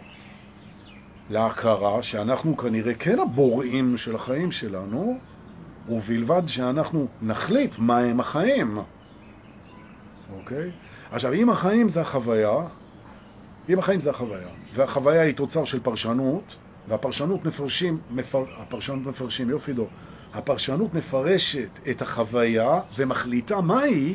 [1.29, 5.19] להכרה שאנחנו כנראה כן הבוראים של החיים שלנו,
[5.89, 8.79] ובלבד שאנחנו נחליט מה הם החיים.
[10.37, 10.71] אוקיי?
[11.11, 12.55] עכשיו, אם החיים זה החוויה,
[13.69, 16.55] אם החיים זה החוויה, והחוויה היא תוצר של פרשנות,
[16.87, 19.87] והפרשנות מפרשים, מפר, הפרשנות מפרשים, יופי דו,
[20.33, 24.13] הפרשנות מפרשת את החוויה ומחליטה מהי,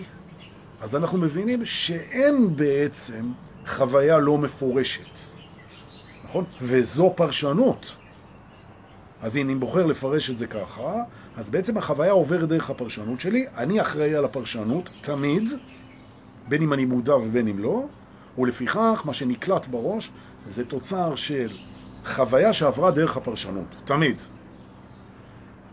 [0.81, 3.33] אז אנחנו מבינים שאין בעצם
[3.67, 5.21] חוויה לא מפורשת,
[6.25, 6.45] נכון?
[6.63, 7.97] וזו פרשנות.
[9.25, 11.03] אז אם אני בוחר לפרש את זה ככה,
[11.37, 15.49] אז בעצם החוויה עוברת דרך הפרשנות שלי, אני אחראי על הפרשנות תמיד,
[16.49, 17.85] בין אם אני מודע ובין אם לא,
[18.39, 20.11] ולפיכך מה שנקלט בראש
[20.51, 21.51] זה תוצר של
[22.07, 24.23] חוויה שעברה דרך הפרשנות, תמיד.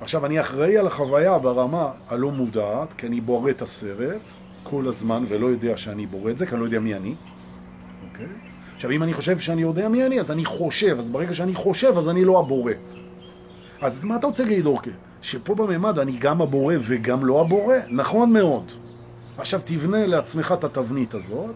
[0.02, 4.32] עכשיו, אני אחראי על החוויה ברמה הלא מודעת, כי אני בורא את הסרט,
[4.64, 7.16] כל הזמן ולא יודע שאני בורא את זה, כי אני לא יודע מי אני.
[8.12, 8.26] אוקיי?
[8.76, 11.98] עכשיו, אם אני חושב שאני יודע מי אני, אז אני חושב, אז ברגע שאני חושב,
[11.98, 12.74] אז אני לא הבורא.
[13.82, 14.94] אז מה אתה רוצה להגיד, אוקיי?
[15.22, 17.76] שפה בממד אני גם הבורא וגם לא הבורא?
[17.90, 18.72] נכון מאוד.
[19.38, 21.56] עכשיו תבנה לעצמך את התבנית הזאת,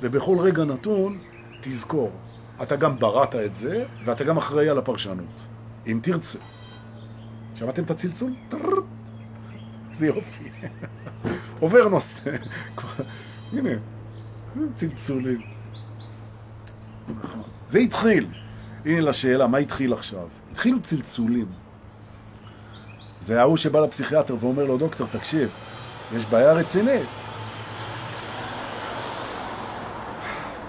[0.00, 1.18] ובכל רגע נתון
[1.60, 2.10] תזכור,
[2.62, 5.40] אתה גם בראת את זה, ואתה גם אחראי על הפרשנות,
[5.86, 6.38] אם תרצה.
[7.54, 8.32] שמעתם את הצלצול?
[9.92, 10.44] זה יופי.
[11.60, 12.30] עובר נושא.
[13.52, 13.70] הנה,
[14.74, 15.40] צלצולים.
[17.22, 17.42] נכון.
[17.70, 18.26] זה התחיל.
[18.84, 20.28] הנה לשאלה, מה התחיל עכשיו?
[20.58, 21.46] התחילו צלצולים.
[23.22, 25.50] זה ההוא שבא לפסיכיאטר ואומר לו, דוקטור, תקשיב,
[26.16, 27.06] יש בעיה רצינית.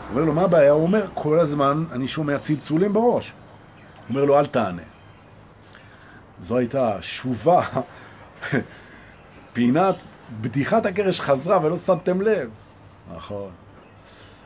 [0.07, 0.71] הוא אומר לו, מה הבעיה?
[0.71, 3.31] הוא אומר, כל הזמן אני שומע צלצולים בראש.
[3.31, 4.81] הוא אומר לו, אל תענה.
[6.41, 7.61] זו הייתה שוב,
[9.53, 9.95] הפינת
[10.41, 12.49] בדיחת הקרש חזרה ולא שמתם לב.
[13.15, 13.49] נכון.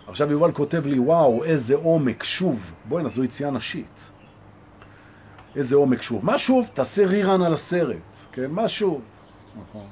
[0.08, 2.72] עכשיו יובל כותב לי, וואו, איזה עומק, שוב.
[2.88, 4.13] בואי זו יציאה נשית.
[5.56, 6.26] איזה עומק שוב.
[6.26, 6.70] מה שוב?
[6.74, 7.98] תעשה rerun על הסרט.
[8.32, 9.02] כן, מה שוב?
[9.62, 9.86] נכון.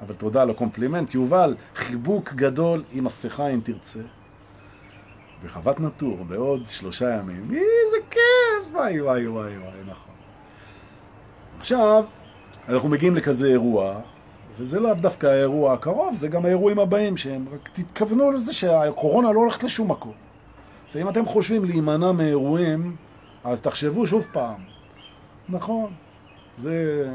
[0.00, 1.14] אבל תודה על הקומפלימנט.
[1.14, 4.00] יובל, חיבוק גדול עם מסכה אם תרצה.
[5.44, 7.50] בחוות נטור בעוד שלושה ימים.
[7.50, 8.72] איזה כיף!
[8.72, 10.14] וואי וואי וואי וואי, נכון.
[11.58, 12.04] עכשיו,
[12.68, 14.00] אנחנו מגיעים לכזה אירוע,
[14.58, 19.40] וזה לאו דווקא האירוע הקרוב, זה גם האירועים הבאים שהם, רק תתכוונו לזה שהקורונה לא
[19.40, 20.12] הולכת לשום מקום.
[20.90, 22.96] אז אם אתם חושבים להימנע מאירועים,
[23.44, 24.77] אז תחשבו שוב פעם.
[25.48, 25.92] נכון,
[26.58, 27.06] זה,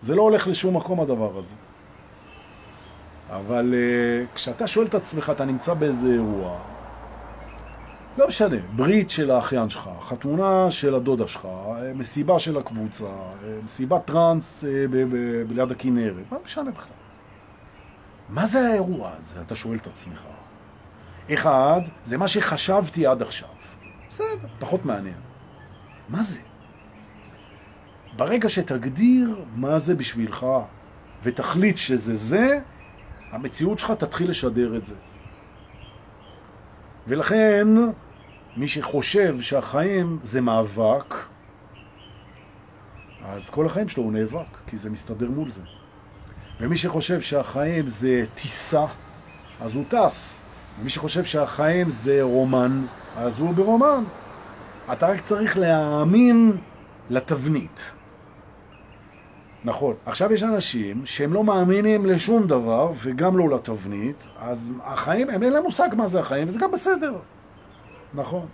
[0.00, 1.54] זה לא הולך לשום מקום הדבר הזה.
[3.30, 6.58] אבל uh, כשאתה שואל את עצמך, אתה נמצא באיזה אירוע,
[8.18, 11.48] לא משנה, ברית של האחיין שלך, חתונה של הדודה שלך,
[11.94, 13.06] מסיבה של הקבוצה,
[13.64, 14.84] מסיבת טראנס אה,
[15.50, 16.92] ליד הכנרת, מה משנה בכלל?
[18.28, 19.40] מה זה האירוע הזה?
[19.40, 20.22] אתה שואל את עצמך.
[21.32, 23.48] אחד, זה מה שחשבתי עד עכשיו.
[24.10, 25.20] בסדר, פחות מעניין.
[26.08, 26.40] מה זה?
[28.16, 30.46] ברגע שתגדיר מה זה בשבילך
[31.22, 32.60] ותחליט שזה זה,
[33.30, 34.94] המציאות שלך תתחיל לשדר את זה.
[37.08, 37.68] ולכן,
[38.56, 41.14] מי שחושב שהחיים זה מאבק,
[43.24, 45.60] אז כל החיים שלו הוא נאבק, כי זה מסתדר מול זה.
[46.60, 48.86] ומי שחושב שהחיים זה טיסה,
[49.60, 50.40] אז הוא טס.
[50.80, 54.04] ומי שחושב שהחיים זה רומן, אז הוא ברומן.
[54.92, 56.56] אתה רק צריך להאמין
[57.10, 57.92] לתבנית.
[59.64, 59.94] נכון.
[60.06, 65.52] עכשיו יש אנשים שהם לא מאמינים לשום דבר וגם לא לתבנית, אז החיים, הם אין
[65.52, 67.14] להם מושג מה זה החיים, וזה גם בסדר.
[68.14, 68.46] נכון.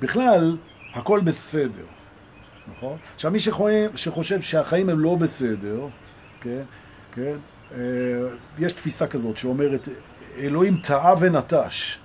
[0.00, 0.56] בכלל,
[0.94, 1.84] הכל בסדר.
[2.76, 2.96] נכון?
[3.14, 5.86] עכשיו, מי שחושב, שחושב שהחיים הם לא בסדר,
[6.40, 6.62] כן,
[7.14, 7.34] כן,
[7.74, 7.78] אה,
[8.58, 9.88] יש תפיסה כזאת שאומרת,
[10.38, 11.98] אלוהים טעה ונטש,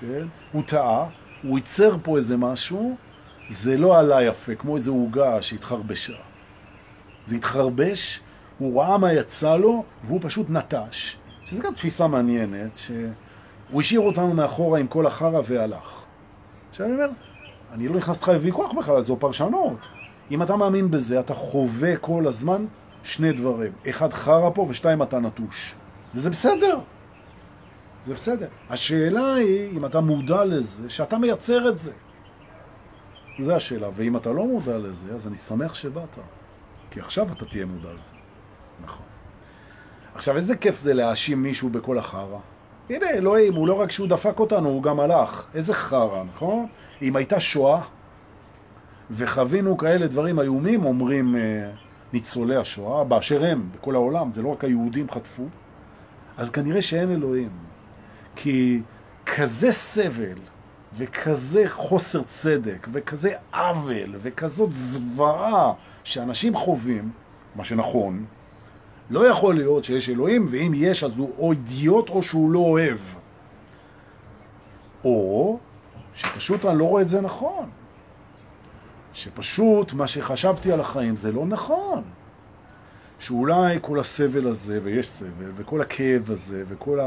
[0.00, 0.26] כן?
[0.52, 1.08] הוא טעה,
[1.42, 2.96] הוא ייצר פה איזה משהו,
[3.50, 6.31] זה לא עלה יפה, כמו איזה עוגה שהתחרבשה.
[7.26, 8.20] זה התחרבש,
[8.58, 11.16] הוא ראה מה יצא לו, והוא פשוט נטש.
[11.44, 16.04] שזה גם תפיסה מעניינת, שהוא השאיר אותנו מאחורה עם כל החרא והלך.
[16.70, 17.08] עכשיו אני אומר,
[17.72, 19.88] אני לא נכנס לך לוויכוח בכלל, זו פרשנות.
[20.30, 22.66] אם אתה מאמין בזה, אתה חווה כל הזמן
[23.02, 23.72] שני דברים.
[23.90, 25.74] אחד חרא פה ושתיים אתה נטוש.
[26.14, 26.78] וזה בסדר.
[28.06, 28.46] זה בסדר.
[28.70, 31.92] השאלה היא, אם אתה מודע לזה, שאתה מייצר את זה.
[33.40, 33.88] זו השאלה.
[33.94, 36.18] ואם אתה לא מודע לזה, אז אני שמח שבאת.
[36.92, 38.14] כי עכשיו אתה תהיה מודע לזה.
[38.84, 39.06] נכון.
[40.14, 42.38] עכשיו, איזה כיף זה להאשים מישהו בכל החרא.
[42.90, 45.46] הנה, אלוהים, הוא לא רק שהוא דפק אותנו, הוא גם הלך.
[45.54, 46.66] איזה חרא, נכון?
[47.02, 47.80] אם הייתה שואה,
[49.10, 51.70] וחווינו כאלה דברים איומים, אומרים אה,
[52.12, 55.46] ניצולי השואה, באשר הם, בכל העולם, זה לא רק היהודים חטפו,
[56.36, 57.50] אז כנראה שאין אלוהים.
[58.36, 58.80] כי
[59.26, 60.38] כזה סבל,
[60.96, 65.72] וכזה חוסר צדק, וכזה עוול, וכזאת זוועה
[66.04, 67.10] שאנשים חווים,
[67.56, 68.24] מה שנכון,
[69.10, 72.98] לא יכול להיות שיש אלוהים, ואם יש אז הוא או אידיוט או שהוא לא אוהב.
[75.04, 75.58] או
[76.14, 77.68] שפשוט אני לא רואה את זה נכון.
[79.14, 82.02] שפשוט מה שחשבתי על החיים זה לא נכון.
[83.18, 86.98] שאולי כל הסבל הזה, ויש סבל, וכל הכאב הזה, וכל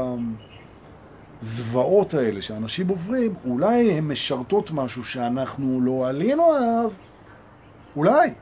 [1.42, 6.90] הזוועות האלה שאנשים עוברים, אולי הן משרתות משהו שאנחנו לא עלינו עליו.
[7.96, 8.34] אולי.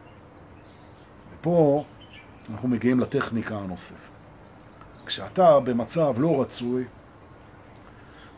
[1.45, 1.85] ופה
[2.51, 4.11] אנחנו מגיעים לטכניקה הנוספת.
[5.07, 6.85] כשאתה במצב לא רצוי,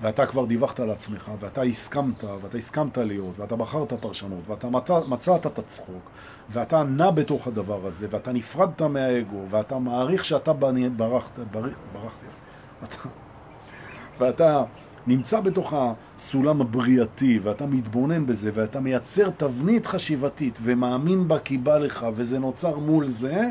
[0.01, 4.69] ואתה כבר דיווחת על עצמך, ואתה הסכמת, ואתה הסכמת להיות, ואתה בחרת פרשנות, ואתה
[5.09, 6.11] מצאת את הצחוק,
[6.51, 12.19] ואתה נע בתוך הדבר הזה, ואתה נפרדת מהאגו, ואתה מעריך שאתה ברחת, ברחת,
[12.85, 13.09] אתה,
[14.19, 14.64] ואתה
[15.07, 21.79] נמצא בתוך הסולם הבריאתי, ואתה מתבונן בזה, ואתה מייצר תבנית חשיבתית, ומאמין בה כי בא
[21.79, 23.51] לך, וזה נוצר מול זה,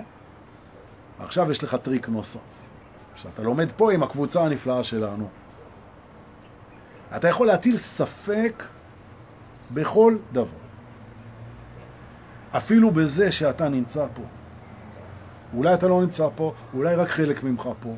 [1.19, 2.39] עכשיו יש לך טריק נוסף,
[3.15, 5.27] שאתה לומד פה עם הקבוצה הנפלאה שלנו.
[7.15, 8.63] אתה יכול להטיל ספק
[9.73, 10.65] בכל דבר.
[12.57, 14.21] אפילו בזה שאתה נמצא פה.
[15.53, 17.95] אולי אתה לא נמצא פה, אולי רק חלק ממך פה.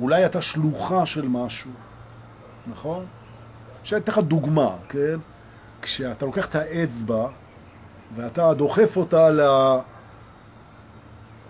[0.00, 1.70] אולי אתה שלוחה של משהו,
[2.70, 3.04] נכון?
[3.84, 5.16] שאני אתן לך דוגמה, כן?
[5.82, 7.28] כשאתה לוקח את האצבע
[8.14, 9.28] ואתה דוחף אותה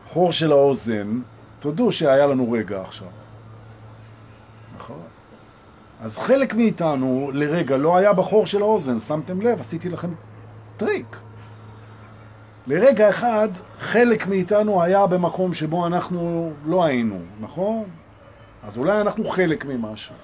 [0.07, 1.21] לחור של האוזן,
[1.61, 3.09] תודו שהיה לנו רגע עכשיו.
[4.77, 5.03] נכון?
[6.03, 10.11] אז חלק מאיתנו לרגע לא היה בחור של האוזן, שמתם לב, עשיתי לכם
[10.77, 11.17] טריק.
[12.67, 13.49] לרגע אחד
[13.79, 17.85] חלק מאיתנו היה במקום שבו אנחנו לא היינו, נכון?
[18.63, 20.15] אז אולי אנחנו חלק ממשהו.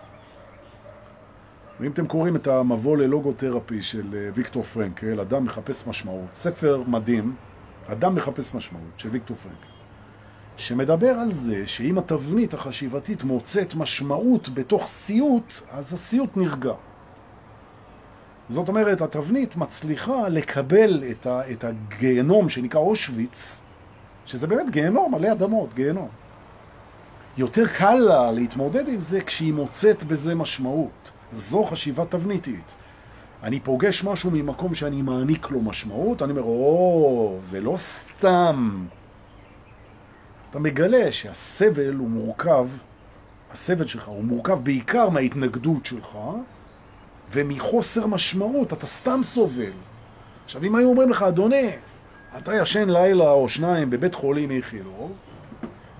[1.83, 7.35] ואם אתם קוראים את המבוא ללוגותרפי של אה, ויקטור פרנקל, אדם מחפש משמעות, ספר מדהים,
[7.87, 9.66] אדם מחפש משמעות, של ויקטור פרנקל.
[10.57, 16.72] שמדבר על זה שאם התבנית החשיבתית מוצאת משמעות בתוך סיוט, אז הסיוט נרגע.
[18.49, 23.62] זאת אומרת, התבנית מצליחה לקבל את, ה, את הגיהנום שנקרא אושוויץ,
[24.26, 26.09] שזה באמת גיהנום, מלא אדמות, גיהנום.
[27.37, 31.12] יותר קל לה להתמודד עם זה כשהיא מוצאת בזה משמעות.
[31.35, 32.76] זו חשיבה תבניתית.
[33.43, 38.85] אני פוגש משהו ממקום שאני מעניק לו משמעות, אני אומר, או, זה לא סתם.
[40.51, 42.66] אתה מגלה שהסבל הוא מורכב,
[43.53, 46.18] הסבל שלך הוא מורכב בעיקר מההתנגדות שלך
[47.30, 49.72] ומחוסר משמעות, אתה סתם סובל.
[50.45, 51.70] עכשיו, אם היו אומרים לך, אדוני,
[52.39, 55.12] אתה ישן לילה או שניים בבית חולים איכילוב,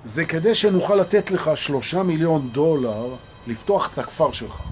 [0.05, 3.15] זה כדי שנוכל לתת לך שלושה מיליון דולר
[3.47, 4.72] לפתוח את הכפר שלך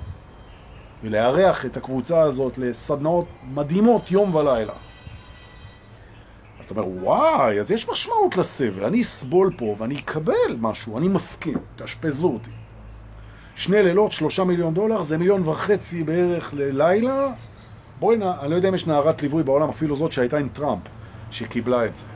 [1.05, 4.73] ולארח את הקבוצה הזאת לסדנאות מדהימות יום ולילה.
[6.61, 11.09] אז אתה אומר, וואי, אז יש משמעות לסבל, אני אסבול פה ואני אקבל משהו, אני
[11.09, 12.51] מסכים, תאשפזו אותי.
[13.57, 17.27] שני לילות, שלושה מיליון דולר, זה מיליון וחצי בערך ללילה.
[18.01, 20.83] בואי, אני לא יודע אם יש נערת ליווי בעולם, אפילו זאת שהייתה עם טראמפ,
[21.31, 22.07] שקיבלה את זה.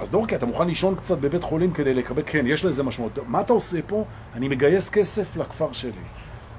[0.00, 3.18] אז דורקי, אתה מוכן לישון קצת בבית חולים כדי לקבל, כן, יש לזה משמעות.
[3.26, 4.04] מה אתה עושה פה?
[4.34, 5.92] אני מגייס כסף לכפר שלי.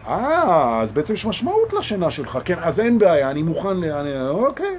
[0.08, 2.40] אה, אז בעצם יש משמעות לשינה שלך.
[2.46, 3.84] כן, אז אין בעיה, אני מוכן.
[3.84, 4.30] אני...
[4.30, 4.78] אוקיי.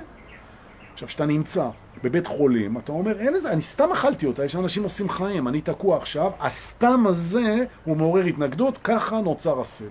[0.93, 1.69] עכשיו, כשאתה נמצא
[2.05, 5.61] בבית חולים, אתה אומר, אין לזה, אני סתם אכלתי אותה, יש אנשים עושים חיים, אני
[5.61, 9.89] תקוע עכשיו, הסתם הזה הוא מעורר התנגדות, ככה נוצר הסבל.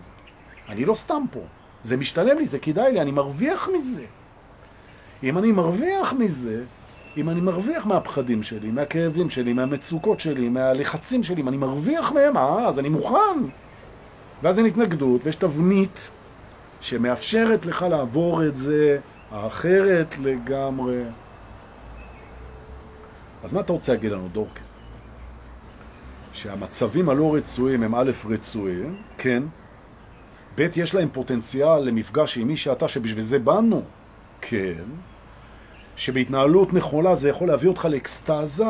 [0.69, 1.39] אני לא סתם פה,
[1.83, 4.03] זה משתלם לי, זה כדאי לי, אני מרוויח מזה.
[5.23, 6.63] אם אני מרוויח מזה,
[7.17, 12.37] אם אני מרוויח מהפחדים שלי, מהכאבים שלי, מהמצוקות שלי, מהלחצים שלי, אם אני מרוויח מהם,
[12.37, 13.39] אה, אז אני מוכן.
[14.43, 16.11] ואז אין התנגדות, ויש תבנית
[16.81, 18.99] שמאפשרת לך לעבור את זה
[19.31, 21.03] האחרת לגמרי.
[23.43, 24.61] אז מה אתה רוצה להגיד לנו, דורקן?
[26.33, 29.43] שהמצבים הלא רצויים הם א' רצויים, כן,
[30.57, 33.81] ב' יש להם פוטנציאל למפגש עם מי שאתה שבשביל זה באנו,
[34.41, 34.83] כן,
[35.95, 38.63] שבהתנהלות נכונה זה יכול להביא אותך לאקסטאזה,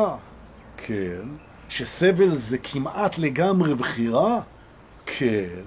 [0.76, 1.22] כן,
[1.68, 4.40] שסבל זה כמעט לגמרי בחירה,
[5.06, 5.62] כן,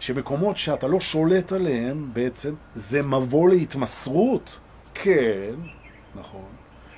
[0.00, 4.60] שמקומות שאתה לא שולט עליהם בעצם זה מבוא להתמסרות,
[4.94, 5.54] כן,
[6.14, 6.48] נכון,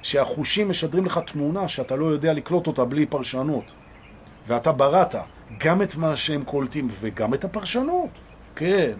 [0.02, 3.74] שהחושים משדרים לך תמונה שאתה לא יודע לקלוט אותה בלי פרשנות,
[4.46, 5.14] ואתה בראת
[5.58, 8.10] גם את מה שהם קולטים וגם את הפרשנות,
[8.56, 8.92] כן.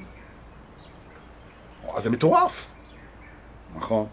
[1.94, 2.72] אז זה מטורף,
[3.76, 4.06] נכון.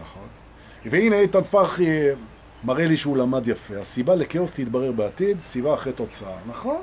[0.00, 0.26] נכון.
[0.84, 1.90] והנה איתן פרחי
[2.64, 3.74] מראה לי שהוא למד יפה.
[3.80, 6.36] הסיבה לכאוס תתברר בעתיד, סיבה אחרי תוצאה.
[6.48, 6.82] נכון?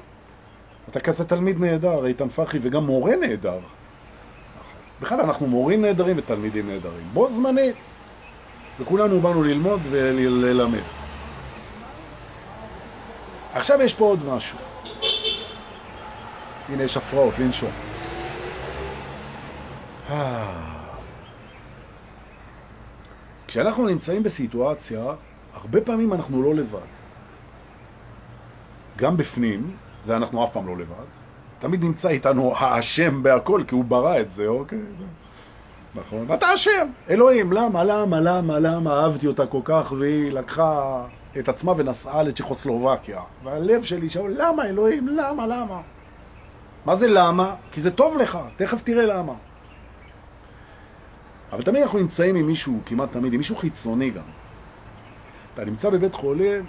[0.90, 3.60] אתה כזה תלמיד נהדר, איתן פרחי, וגם מורה נהדר.
[5.02, 7.08] בכלל, אנחנו מורים נהדרים ותלמידים נהדרים.
[7.14, 7.76] בו זמנית.
[8.80, 10.80] וכולנו באנו ללמוד וללמד.
[13.54, 14.58] עכשיו יש פה עוד משהו.
[16.70, 17.72] הנה, יש הפרעות, לנשום.
[20.10, 20.74] אה...
[23.48, 25.04] כשאנחנו נמצאים בסיטואציה,
[25.54, 26.80] הרבה פעמים אנחנו לא לבד.
[28.98, 29.72] גם בפנים,
[30.04, 31.06] זה אנחנו אף פעם לא לבד.
[31.60, 34.80] תמיד נמצא איתנו האשם בהכל, כי הוא ברא את זה, אוקיי?
[35.96, 36.26] נכון.
[36.28, 36.88] ואתה אשם.
[37.10, 41.06] אלוהים, למה, למה, למה, למה אהבתי אותה כל כך, והיא לקחה
[41.40, 43.22] את עצמה ונסעה לצ'כוסלובקיה.
[43.44, 45.82] והלב שלי שאול, למה, אלוהים, למה, למה?
[46.86, 47.56] מה זה למה?
[47.72, 49.34] כי זה טוב לך, תכף תראה למה.
[51.52, 54.43] אבל תמיד אנחנו נמצאים עם מישהו, כמעט תמיד, עם מישהו חיצוני גם.
[55.54, 56.66] אתה נמצא בבית חולים,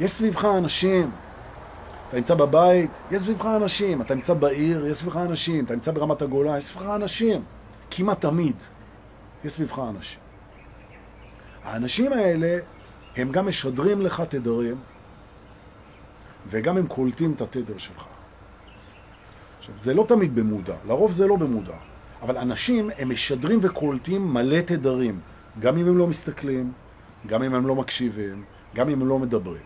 [0.00, 1.10] יש סביבך אנשים.
[2.08, 4.02] אתה נמצא בבית, יש סביבך אנשים.
[4.02, 5.64] אתה נמצא בעיר, יש סביבך אנשים.
[5.64, 7.42] אתה נמצא ברמת הגולה, יש סביבך אנשים.
[7.90, 8.62] כמעט תמיד
[9.44, 10.20] יש סביבך אנשים.
[11.64, 12.58] האנשים האלה,
[13.16, 14.76] הם גם משדרים לך תדרים,
[16.50, 18.04] וגם הם קולטים את התדר שלך.
[19.58, 21.74] עכשיו, זה לא תמיד במודע, לרוב זה לא במודע.
[22.22, 25.20] אבל אנשים הם משדרים וקולטים מלא תדרים,
[25.60, 26.72] גם אם הם לא מסתכלים,
[27.26, 29.62] גם אם הם לא מקשיבים, גם אם הם לא מדברים.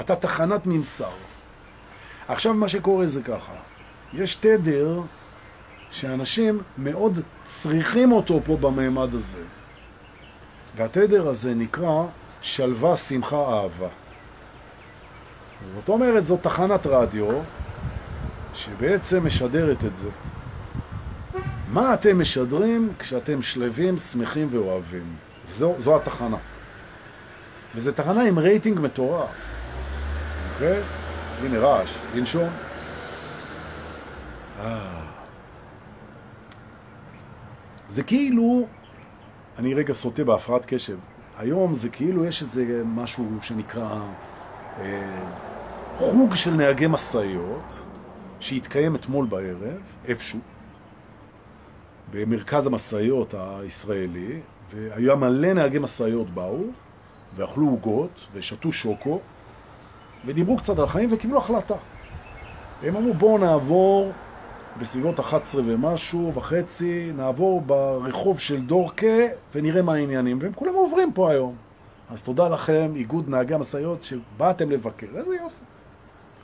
[0.00, 1.10] אתה תחנת ממסר.
[2.28, 3.52] עכשיו מה שקורה זה ככה,
[4.14, 5.00] יש תדר
[5.90, 9.42] שאנשים מאוד צריכים אותו פה במעמד הזה.
[10.76, 12.02] והתדר הזה נקרא
[12.42, 13.88] שלווה, שמחה, אהבה.
[15.74, 17.40] זאת אומרת, זו תחנת רדיו
[18.54, 20.08] שבעצם משדרת את זה.
[21.68, 25.16] מה אתם משדרים כשאתם שלווים, שמחים ואוהבים?
[25.56, 26.36] זו, זו התחנה.
[27.74, 29.28] וזו תחנה עם רייטינג מטורף.
[30.54, 30.80] אוקיי?
[31.42, 32.48] הנה רעש, לנשום.
[34.60, 35.00] אה.
[37.88, 38.66] זה כאילו,
[39.58, 40.96] אני רגע סוטה בהפרעת קשב,
[41.38, 44.00] היום זה כאילו יש איזה משהו שנקרא
[44.80, 45.24] אה,
[45.98, 47.82] חוג של נהגי מסעיות
[48.40, 50.40] שהתקיים אתמול בערב, איפשהו,
[52.10, 54.40] במרכז המסעיות הישראלי,
[54.70, 56.58] והיה מלא נהגי מסעיות באו,
[57.36, 59.20] ואכלו עוגות, ושתו שוקו,
[60.26, 61.74] ודיברו קצת על החיים וקיבלו החלטה.
[62.82, 64.12] הם אמרו בואו נעבור
[64.78, 70.38] בסביבות 11 ומשהו וחצי, נעבור ברחוב של דורקה ונראה מה העניינים.
[70.40, 71.54] והם כולם עוברים פה היום.
[72.10, 75.06] אז תודה לכם, איגוד נהגי המשאיות, שבאתם לבקר.
[75.06, 75.64] איזה יופי.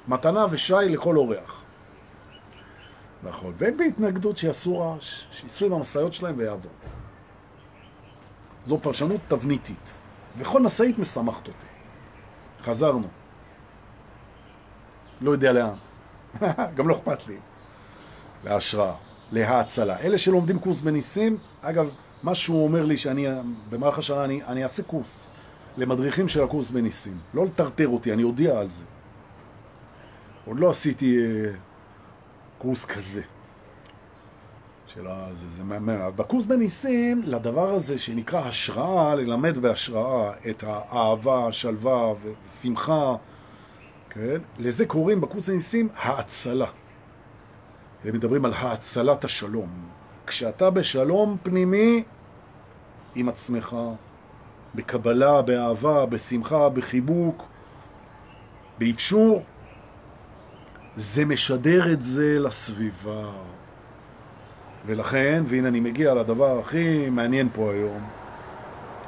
[0.09, 1.63] מתנה ושי לכל אורח.
[3.23, 3.53] נכון.
[3.59, 6.71] ואין בהתנגדות שיעשו רעש, שיעשו עם המשאיות שלהם ויעבור.
[8.67, 9.99] זו פרשנות תבניתית.
[10.39, 11.67] וכל משאית משמחת אותי.
[12.63, 13.09] חזרנו.
[15.21, 15.75] לא יודע לאן.
[16.77, 17.37] גם לא אכפת לי.
[18.45, 18.95] להשראה,
[19.33, 19.99] להאצלה.
[19.99, 21.89] אלה שלומדים קורס בניסים, אגב,
[22.23, 23.27] מה שהוא אומר לי שאני,
[23.71, 25.29] במהלך השנה אני, אני אעשה קורס
[25.77, 27.19] למדריכים של הקורס בניסים.
[27.35, 28.85] לא לטרטר אותי, אני אודיע על זה.
[30.45, 31.53] עוד לא עשיתי אה,
[32.59, 33.23] קורס כזה.
[34.95, 42.13] של זה, זה, זה, בקורס בניסים, לדבר הזה שנקרא השראה, ללמד בהשראה את האהבה, השלווה
[42.23, 43.15] ושמחה,
[44.11, 44.37] כן?
[44.59, 46.67] לזה קוראים בקורס בניסים האצלה.
[48.05, 49.69] הם מדברים על האצלת השלום.
[50.27, 52.03] כשאתה בשלום פנימי
[53.15, 53.77] עם עצמך,
[54.75, 57.43] בקבלה, באהבה, בשמחה, בחיבוק,
[58.79, 59.45] באפשור,
[60.97, 63.31] זה משדר את זה לסביבה.
[64.87, 68.03] ולכן, והנה אני מגיע לדבר הכי מעניין פה היום,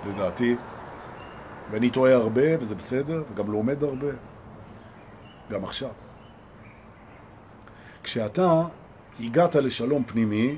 [0.09, 0.57] לדעתי,
[1.71, 4.07] ואני טועה הרבה, וזה בסדר, וגם לומד הרבה,
[5.51, 5.91] גם עכשיו.
[8.03, 8.63] כשאתה
[9.21, 10.57] הגעת לשלום פנימי,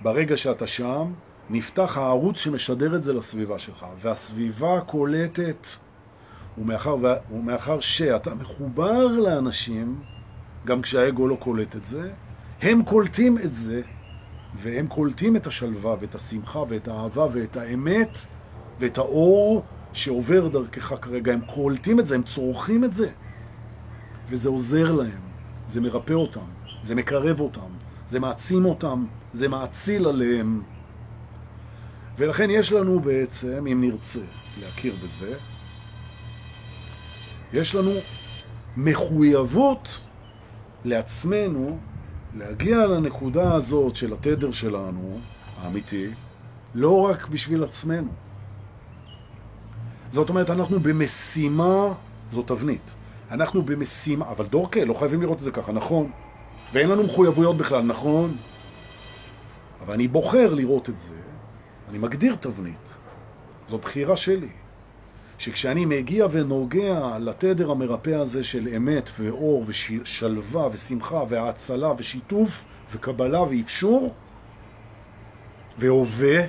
[0.00, 1.12] ברגע שאתה שם,
[1.50, 5.66] נפתח הערוץ שמשדר את זה לסביבה שלך, והסביבה קולטת,
[6.58, 6.96] ומאחר,
[7.32, 10.00] ומאחר שאתה מחובר לאנשים,
[10.64, 12.10] גם כשהאגו לא קולט את זה,
[12.62, 13.82] הם קולטים את זה,
[14.56, 18.18] והם קולטים את השלווה ואת השמחה ואת האהבה ואת האמת
[18.80, 21.32] ואת האור שעובר דרכך כרגע.
[21.32, 23.10] הם קולטים את זה, הם צורכים את זה,
[24.28, 25.20] וזה עוזר להם,
[25.66, 26.40] זה מרפא אותם.
[26.82, 27.70] זה מקרב אותם,
[28.08, 30.62] זה מעצים אותם, זה מעציל עליהם.
[32.18, 34.20] ולכן יש לנו בעצם, אם נרצה
[34.60, 35.36] להכיר בזה,
[37.52, 37.90] יש לנו
[38.76, 40.00] מחויבות
[40.84, 41.78] לעצמנו
[42.36, 45.18] להגיע לנקודה הזאת של התדר שלנו,
[45.62, 46.06] האמיתי,
[46.74, 48.10] לא רק בשביל עצמנו.
[50.10, 51.92] זאת אומרת, אנחנו במשימה,
[52.32, 52.94] זו תבנית.
[53.30, 56.10] אנחנו במשימה, אבל דורקה, לא חייבים לראות את זה ככה, נכון?
[56.72, 58.34] ואין לנו מחויבויות בכלל, נכון?
[59.84, 61.14] אבל אני בוחר לראות את זה,
[61.88, 62.96] אני מגדיר תבנית.
[63.68, 64.48] זו בחירה שלי.
[65.42, 74.14] שכשאני מגיע ונוגע לתדר המרפא הזה של אמת ואור ושלווה ושמחה והצלה ושיתוף וקבלה ואפשור
[75.78, 76.40] והווה,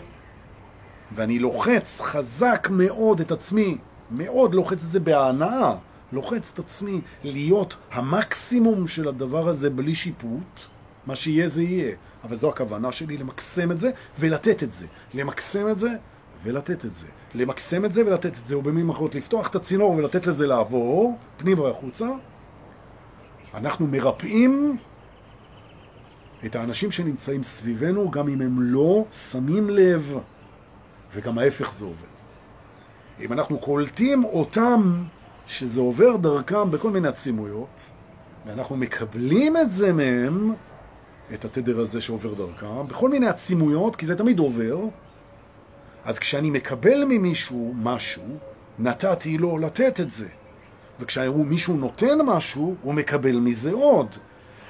[1.15, 3.77] ואני לוחץ חזק מאוד את עצמי,
[4.11, 5.75] מאוד לוחץ את זה בהנאה,
[6.11, 10.59] לוחץ את עצמי להיות המקסימום של הדבר הזה בלי שיפוט,
[11.05, 11.95] מה שיהיה זה יהיה.
[12.23, 14.85] אבל זו הכוונה שלי, למקסם את זה ולתת את זה.
[15.13, 15.89] למקסם את זה
[16.43, 17.07] ולתת את זה.
[17.35, 21.59] למקסם את זה ולתת את זה, ובמילים אחרות לפתוח את הצינור ולתת לזה לעבור, פנים
[21.59, 22.09] והחוצה.
[23.53, 24.77] אנחנו מרפאים
[26.45, 30.17] את האנשים שנמצאים סביבנו, גם אם הם לא שמים לב,
[31.13, 32.13] וגם ההפך זה עובד.
[33.19, 35.03] אם אנחנו קולטים אותם
[35.47, 37.81] שזה עובר דרכם בכל מיני עצימויות,
[38.45, 40.53] ואנחנו מקבלים את זה מהם,
[41.33, 44.77] את התדר הזה שעובר דרכם, בכל מיני עצימויות, כי זה תמיד עובר.
[46.05, 48.23] אז כשאני מקבל ממישהו משהו,
[48.79, 50.27] נתתי לו לתת את זה.
[50.99, 54.07] וכשמישהו נותן משהו, הוא מקבל מזה עוד.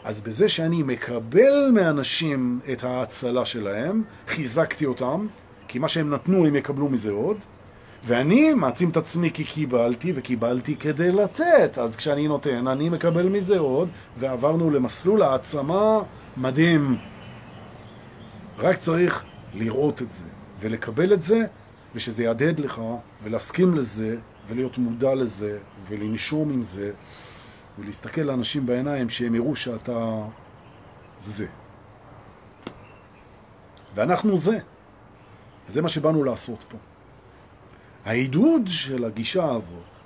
[0.03, 5.27] אז בזה שאני מקבל מאנשים את ההצלה שלהם, חיזקתי אותם,
[5.67, 7.37] כי מה שהם נתנו הם יקבלו מזה עוד,
[8.05, 11.77] ואני מעצים את עצמי כי קיבלתי, וקיבלתי כדי לתת.
[11.77, 15.99] אז כשאני נותן, אני מקבל מזה עוד, ועברנו למסלול העצמה
[16.37, 16.97] מדהים.
[18.57, 19.23] רק צריך
[19.53, 20.23] לראות את זה,
[20.63, 21.45] ולקבל את זה,
[21.95, 22.81] ושזה יעדד לך,
[23.23, 25.57] ולהסכים לזה, ולהיות מודע לזה,
[25.89, 26.91] ולנשום עם זה,
[27.79, 30.23] ולהסתכל לאנשים בעיניים שהם יראו שאתה
[31.19, 31.45] זה.
[33.95, 34.59] ואנחנו זה.
[35.67, 36.77] זה מה שבאנו לעשות פה.
[38.05, 39.97] העידוד של הגישה הזאת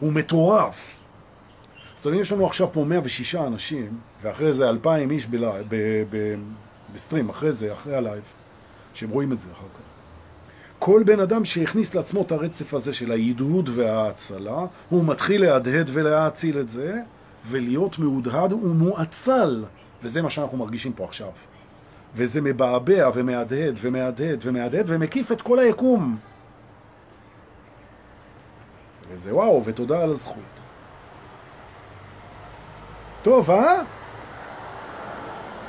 [0.00, 0.98] הוא מטורף.
[1.94, 5.26] זאת אומרת, יש לנו עכשיו פה 106 אנשים, ואחרי זה 2,000 איש
[6.94, 8.22] ב stream, אחרי זה, אחרי ה live,
[8.94, 9.89] שהם רואים את זה אחר כך.
[10.80, 16.58] כל בן אדם שהכניס לעצמו את הרצף הזה של העידוד וההצלה, הוא מתחיל להדהד ולהאציל
[16.60, 17.00] את זה,
[17.48, 19.64] ולהיות מעודהד ומועצל,
[20.02, 21.28] וזה מה שאנחנו מרגישים פה עכשיו.
[22.14, 26.16] וזה מבעבע ומהדהד ומהדהד ומהדהד ומקיף את כל היקום.
[29.12, 30.60] וזה וואו, ותודה על הזכות.
[33.22, 33.82] טוב, אה?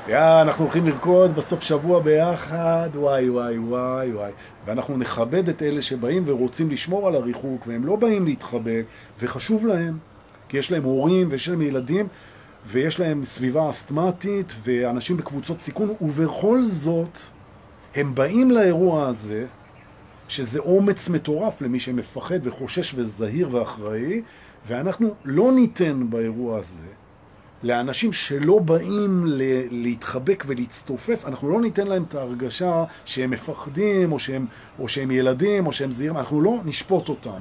[0.08, 4.32] יא, אנחנו הולכים לרקוד בסוף שבוע ביחד, וואי וואי וואי וואי.
[4.66, 8.84] ואנחנו נכבד את אלה שבאים ורוצים לשמור על הריחוק, והם לא באים להתחבק,
[9.20, 9.98] וחשוב להם,
[10.50, 12.08] כי יש להם הורים ויש להם ילדים,
[12.68, 17.18] ויש להם סביבה אסתמטית, ואנשים בקבוצות סיכון, ובכל זאת,
[17.96, 19.46] הם באים לאירוע הזה,
[20.28, 24.22] שזה אומץ מטורף למי שמפחד וחושש וזהיר ואחראי,
[24.68, 27.01] ואנחנו לא ניתן באירוע הזה
[27.64, 29.26] לאנשים שלא באים
[29.72, 34.46] להתחבק ולהצטופף, אנחנו לא ניתן להם את ההרגשה שהם מפחדים, או שהם,
[34.80, 37.40] או שהם ילדים, או שהם זהירים, אנחנו לא נשפוט אותם.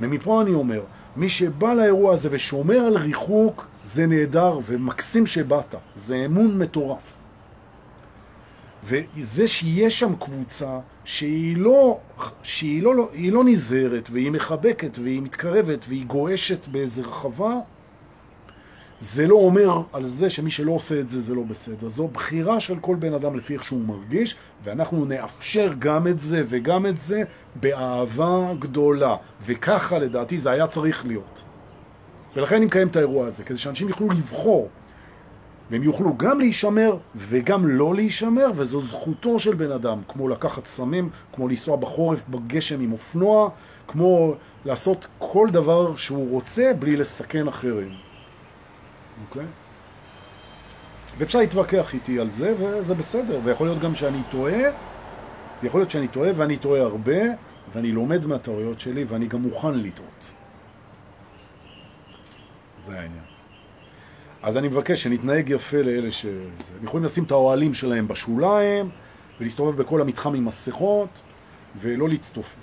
[0.00, 0.82] ומפה אני אומר,
[1.16, 5.74] מי שבא לאירוע הזה ושומר על ריחוק, זה נהדר ומקסים שבאת.
[5.96, 7.16] זה אמון מטורף.
[8.84, 11.98] וזה שיש שם קבוצה שהיא לא,
[12.42, 17.54] שהיא לא, היא לא נזהרת, והיא מחבקת, והיא מתקרבת, והיא גועשת באיזה רחבה,
[19.02, 21.88] זה לא אומר על זה שמי שלא עושה את זה, זה לא בסדר.
[21.88, 26.44] זו בחירה של כל בן אדם לפי איך שהוא מרגיש, ואנחנו נאפשר גם את זה
[26.48, 27.22] וגם את זה
[27.54, 29.16] באהבה גדולה.
[29.46, 31.44] וככה לדעתי זה היה צריך להיות.
[32.36, 34.68] ולכן אני מקיים את האירוע הזה, כדי שאנשים יוכלו לבחור.
[35.70, 41.10] והם יוכלו גם להישמר וגם לא להישמר, וזו זכותו של בן אדם, כמו לקחת סמים,
[41.32, 43.50] כמו לנסוע בחורף בגשם עם אופנוע,
[43.88, 44.34] כמו
[44.64, 48.11] לעשות כל דבר שהוא רוצה בלי לסכן אחרים.
[49.28, 49.46] אוקיי?
[51.18, 54.62] ואפשר להתווכח איתי על זה, וזה בסדר, ויכול להיות גם שאני טועה,
[55.62, 57.20] ויכול להיות שאני טועה, ואני טועה הרבה,
[57.72, 60.32] ואני לומד מהטעויות שלי, ואני גם מוכן לטעות.
[62.78, 63.24] זה העניין.
[64.42, 66.26] אז אני מבקש שנתנהג יפה לאלה ש...
[66.26, 68.90] הם יכולים לשים את האוהלים שלהם בשוליים,
[69.40, 71.08] ולהסתובב בכל המתחם עם מסכות,
[71.80, 72.54] ולא להצטופף.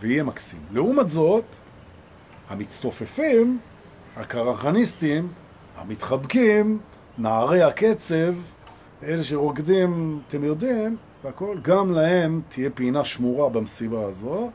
[0.00, 0.60] ויהיה מקסים.
[0.72, 1.44] לעומת זאת,
[2.48, 3.58] המצטופפים
[4.16, 5.28] הקרחניסטים,
[5.76, 6.78] המתחבקים,
[7.18, 8.34] נערי הקצב,
[9.02, 14.50] אלה שרוקדים, אתם יודעים, והכל, גם להם תהיה פינה שמורה במסיבה הזו,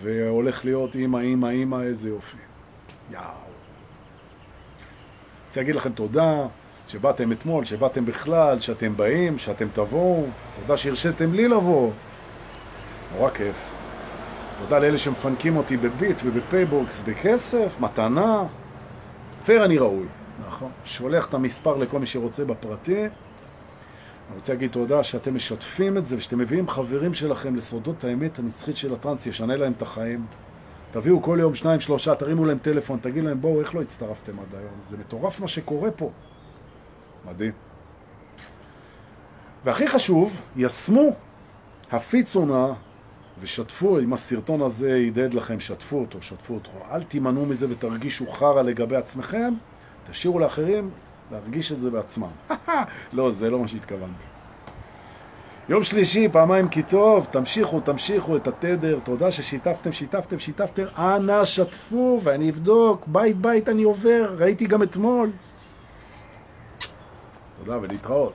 [0.00, 2.36] והולך להיות אימא, אימא, אימא, איזה יופי.
[3.12, 3.20] יאו.
[5.46, 6.46] רוצה להגיד לכם תודה
[6.88, 10.26] שבאתם אתמול, שבאתם בכלל, שאתם באים, שאתם תבואו,
[10.60, 11.90] תודה שהרשיתם לי לבוא.
[13.16, 13.71] נורא כיף.
[14.62, 18.44] תודה לאלה שמפנקים אותי בביט ובפייבוקס בכסף, מתנה.
[19.44, 20.06] פייר אני ראוי,
[20.48, 20.70] נכון.
[20.84, 23.00] שולח את המספר לכל מי שרוצה בפרטי.
[23.02, 23.10] אני
[24.36, 28.94] רוצה להגיד תודה שאתם משתפים את זה ושאתם מביאים חברים שלכם לסודות האמת הנצחית של
[28.94, 30.26] הטרנס, ישנה להם את החיים.
[30.90, 34.54] תביאו כל יום שניים, שלושה, תרימו להם טלפון, תגיד להם בואו, איך לא הצטרפתם עד
[34.58, 34.74] היום?
[34.80, 36.10] זה מטורף מה שקורה פה.
[37.30, 37.52] מדהים.
[39.64, 41.10] והכי חשוב, ישמו,
[41.92, 42.72] הפיצו נא
[43.42, 46.70] ושתפו, אם הסרטון הזה ידד לכם, שתפו אותו, שתפו אותו.
[46.90, 49.54] אל תימנעו מזה ותרגישו חרא לגבי עצמכם,
[50.10, 50.90] תשאירו לאחרים
[51.32, 52.28] להרגיש את זה בעצמם.
[53.12, 54.24] לא, זה לא מה שהתכוונתי.
[55.68, 62.20] יום שלישי, פעמיים כי טוב, תמשיכו, תמשיכו את התדר, תודה ששיתפתם, שיתפתם, שיתפתם, אנא שתפו
[62.22, 65.30] ואני אבדוק, בית בית אני עובר, ראיתי גם אתמול.
[67.58, 68.32] תודה ולהתראות.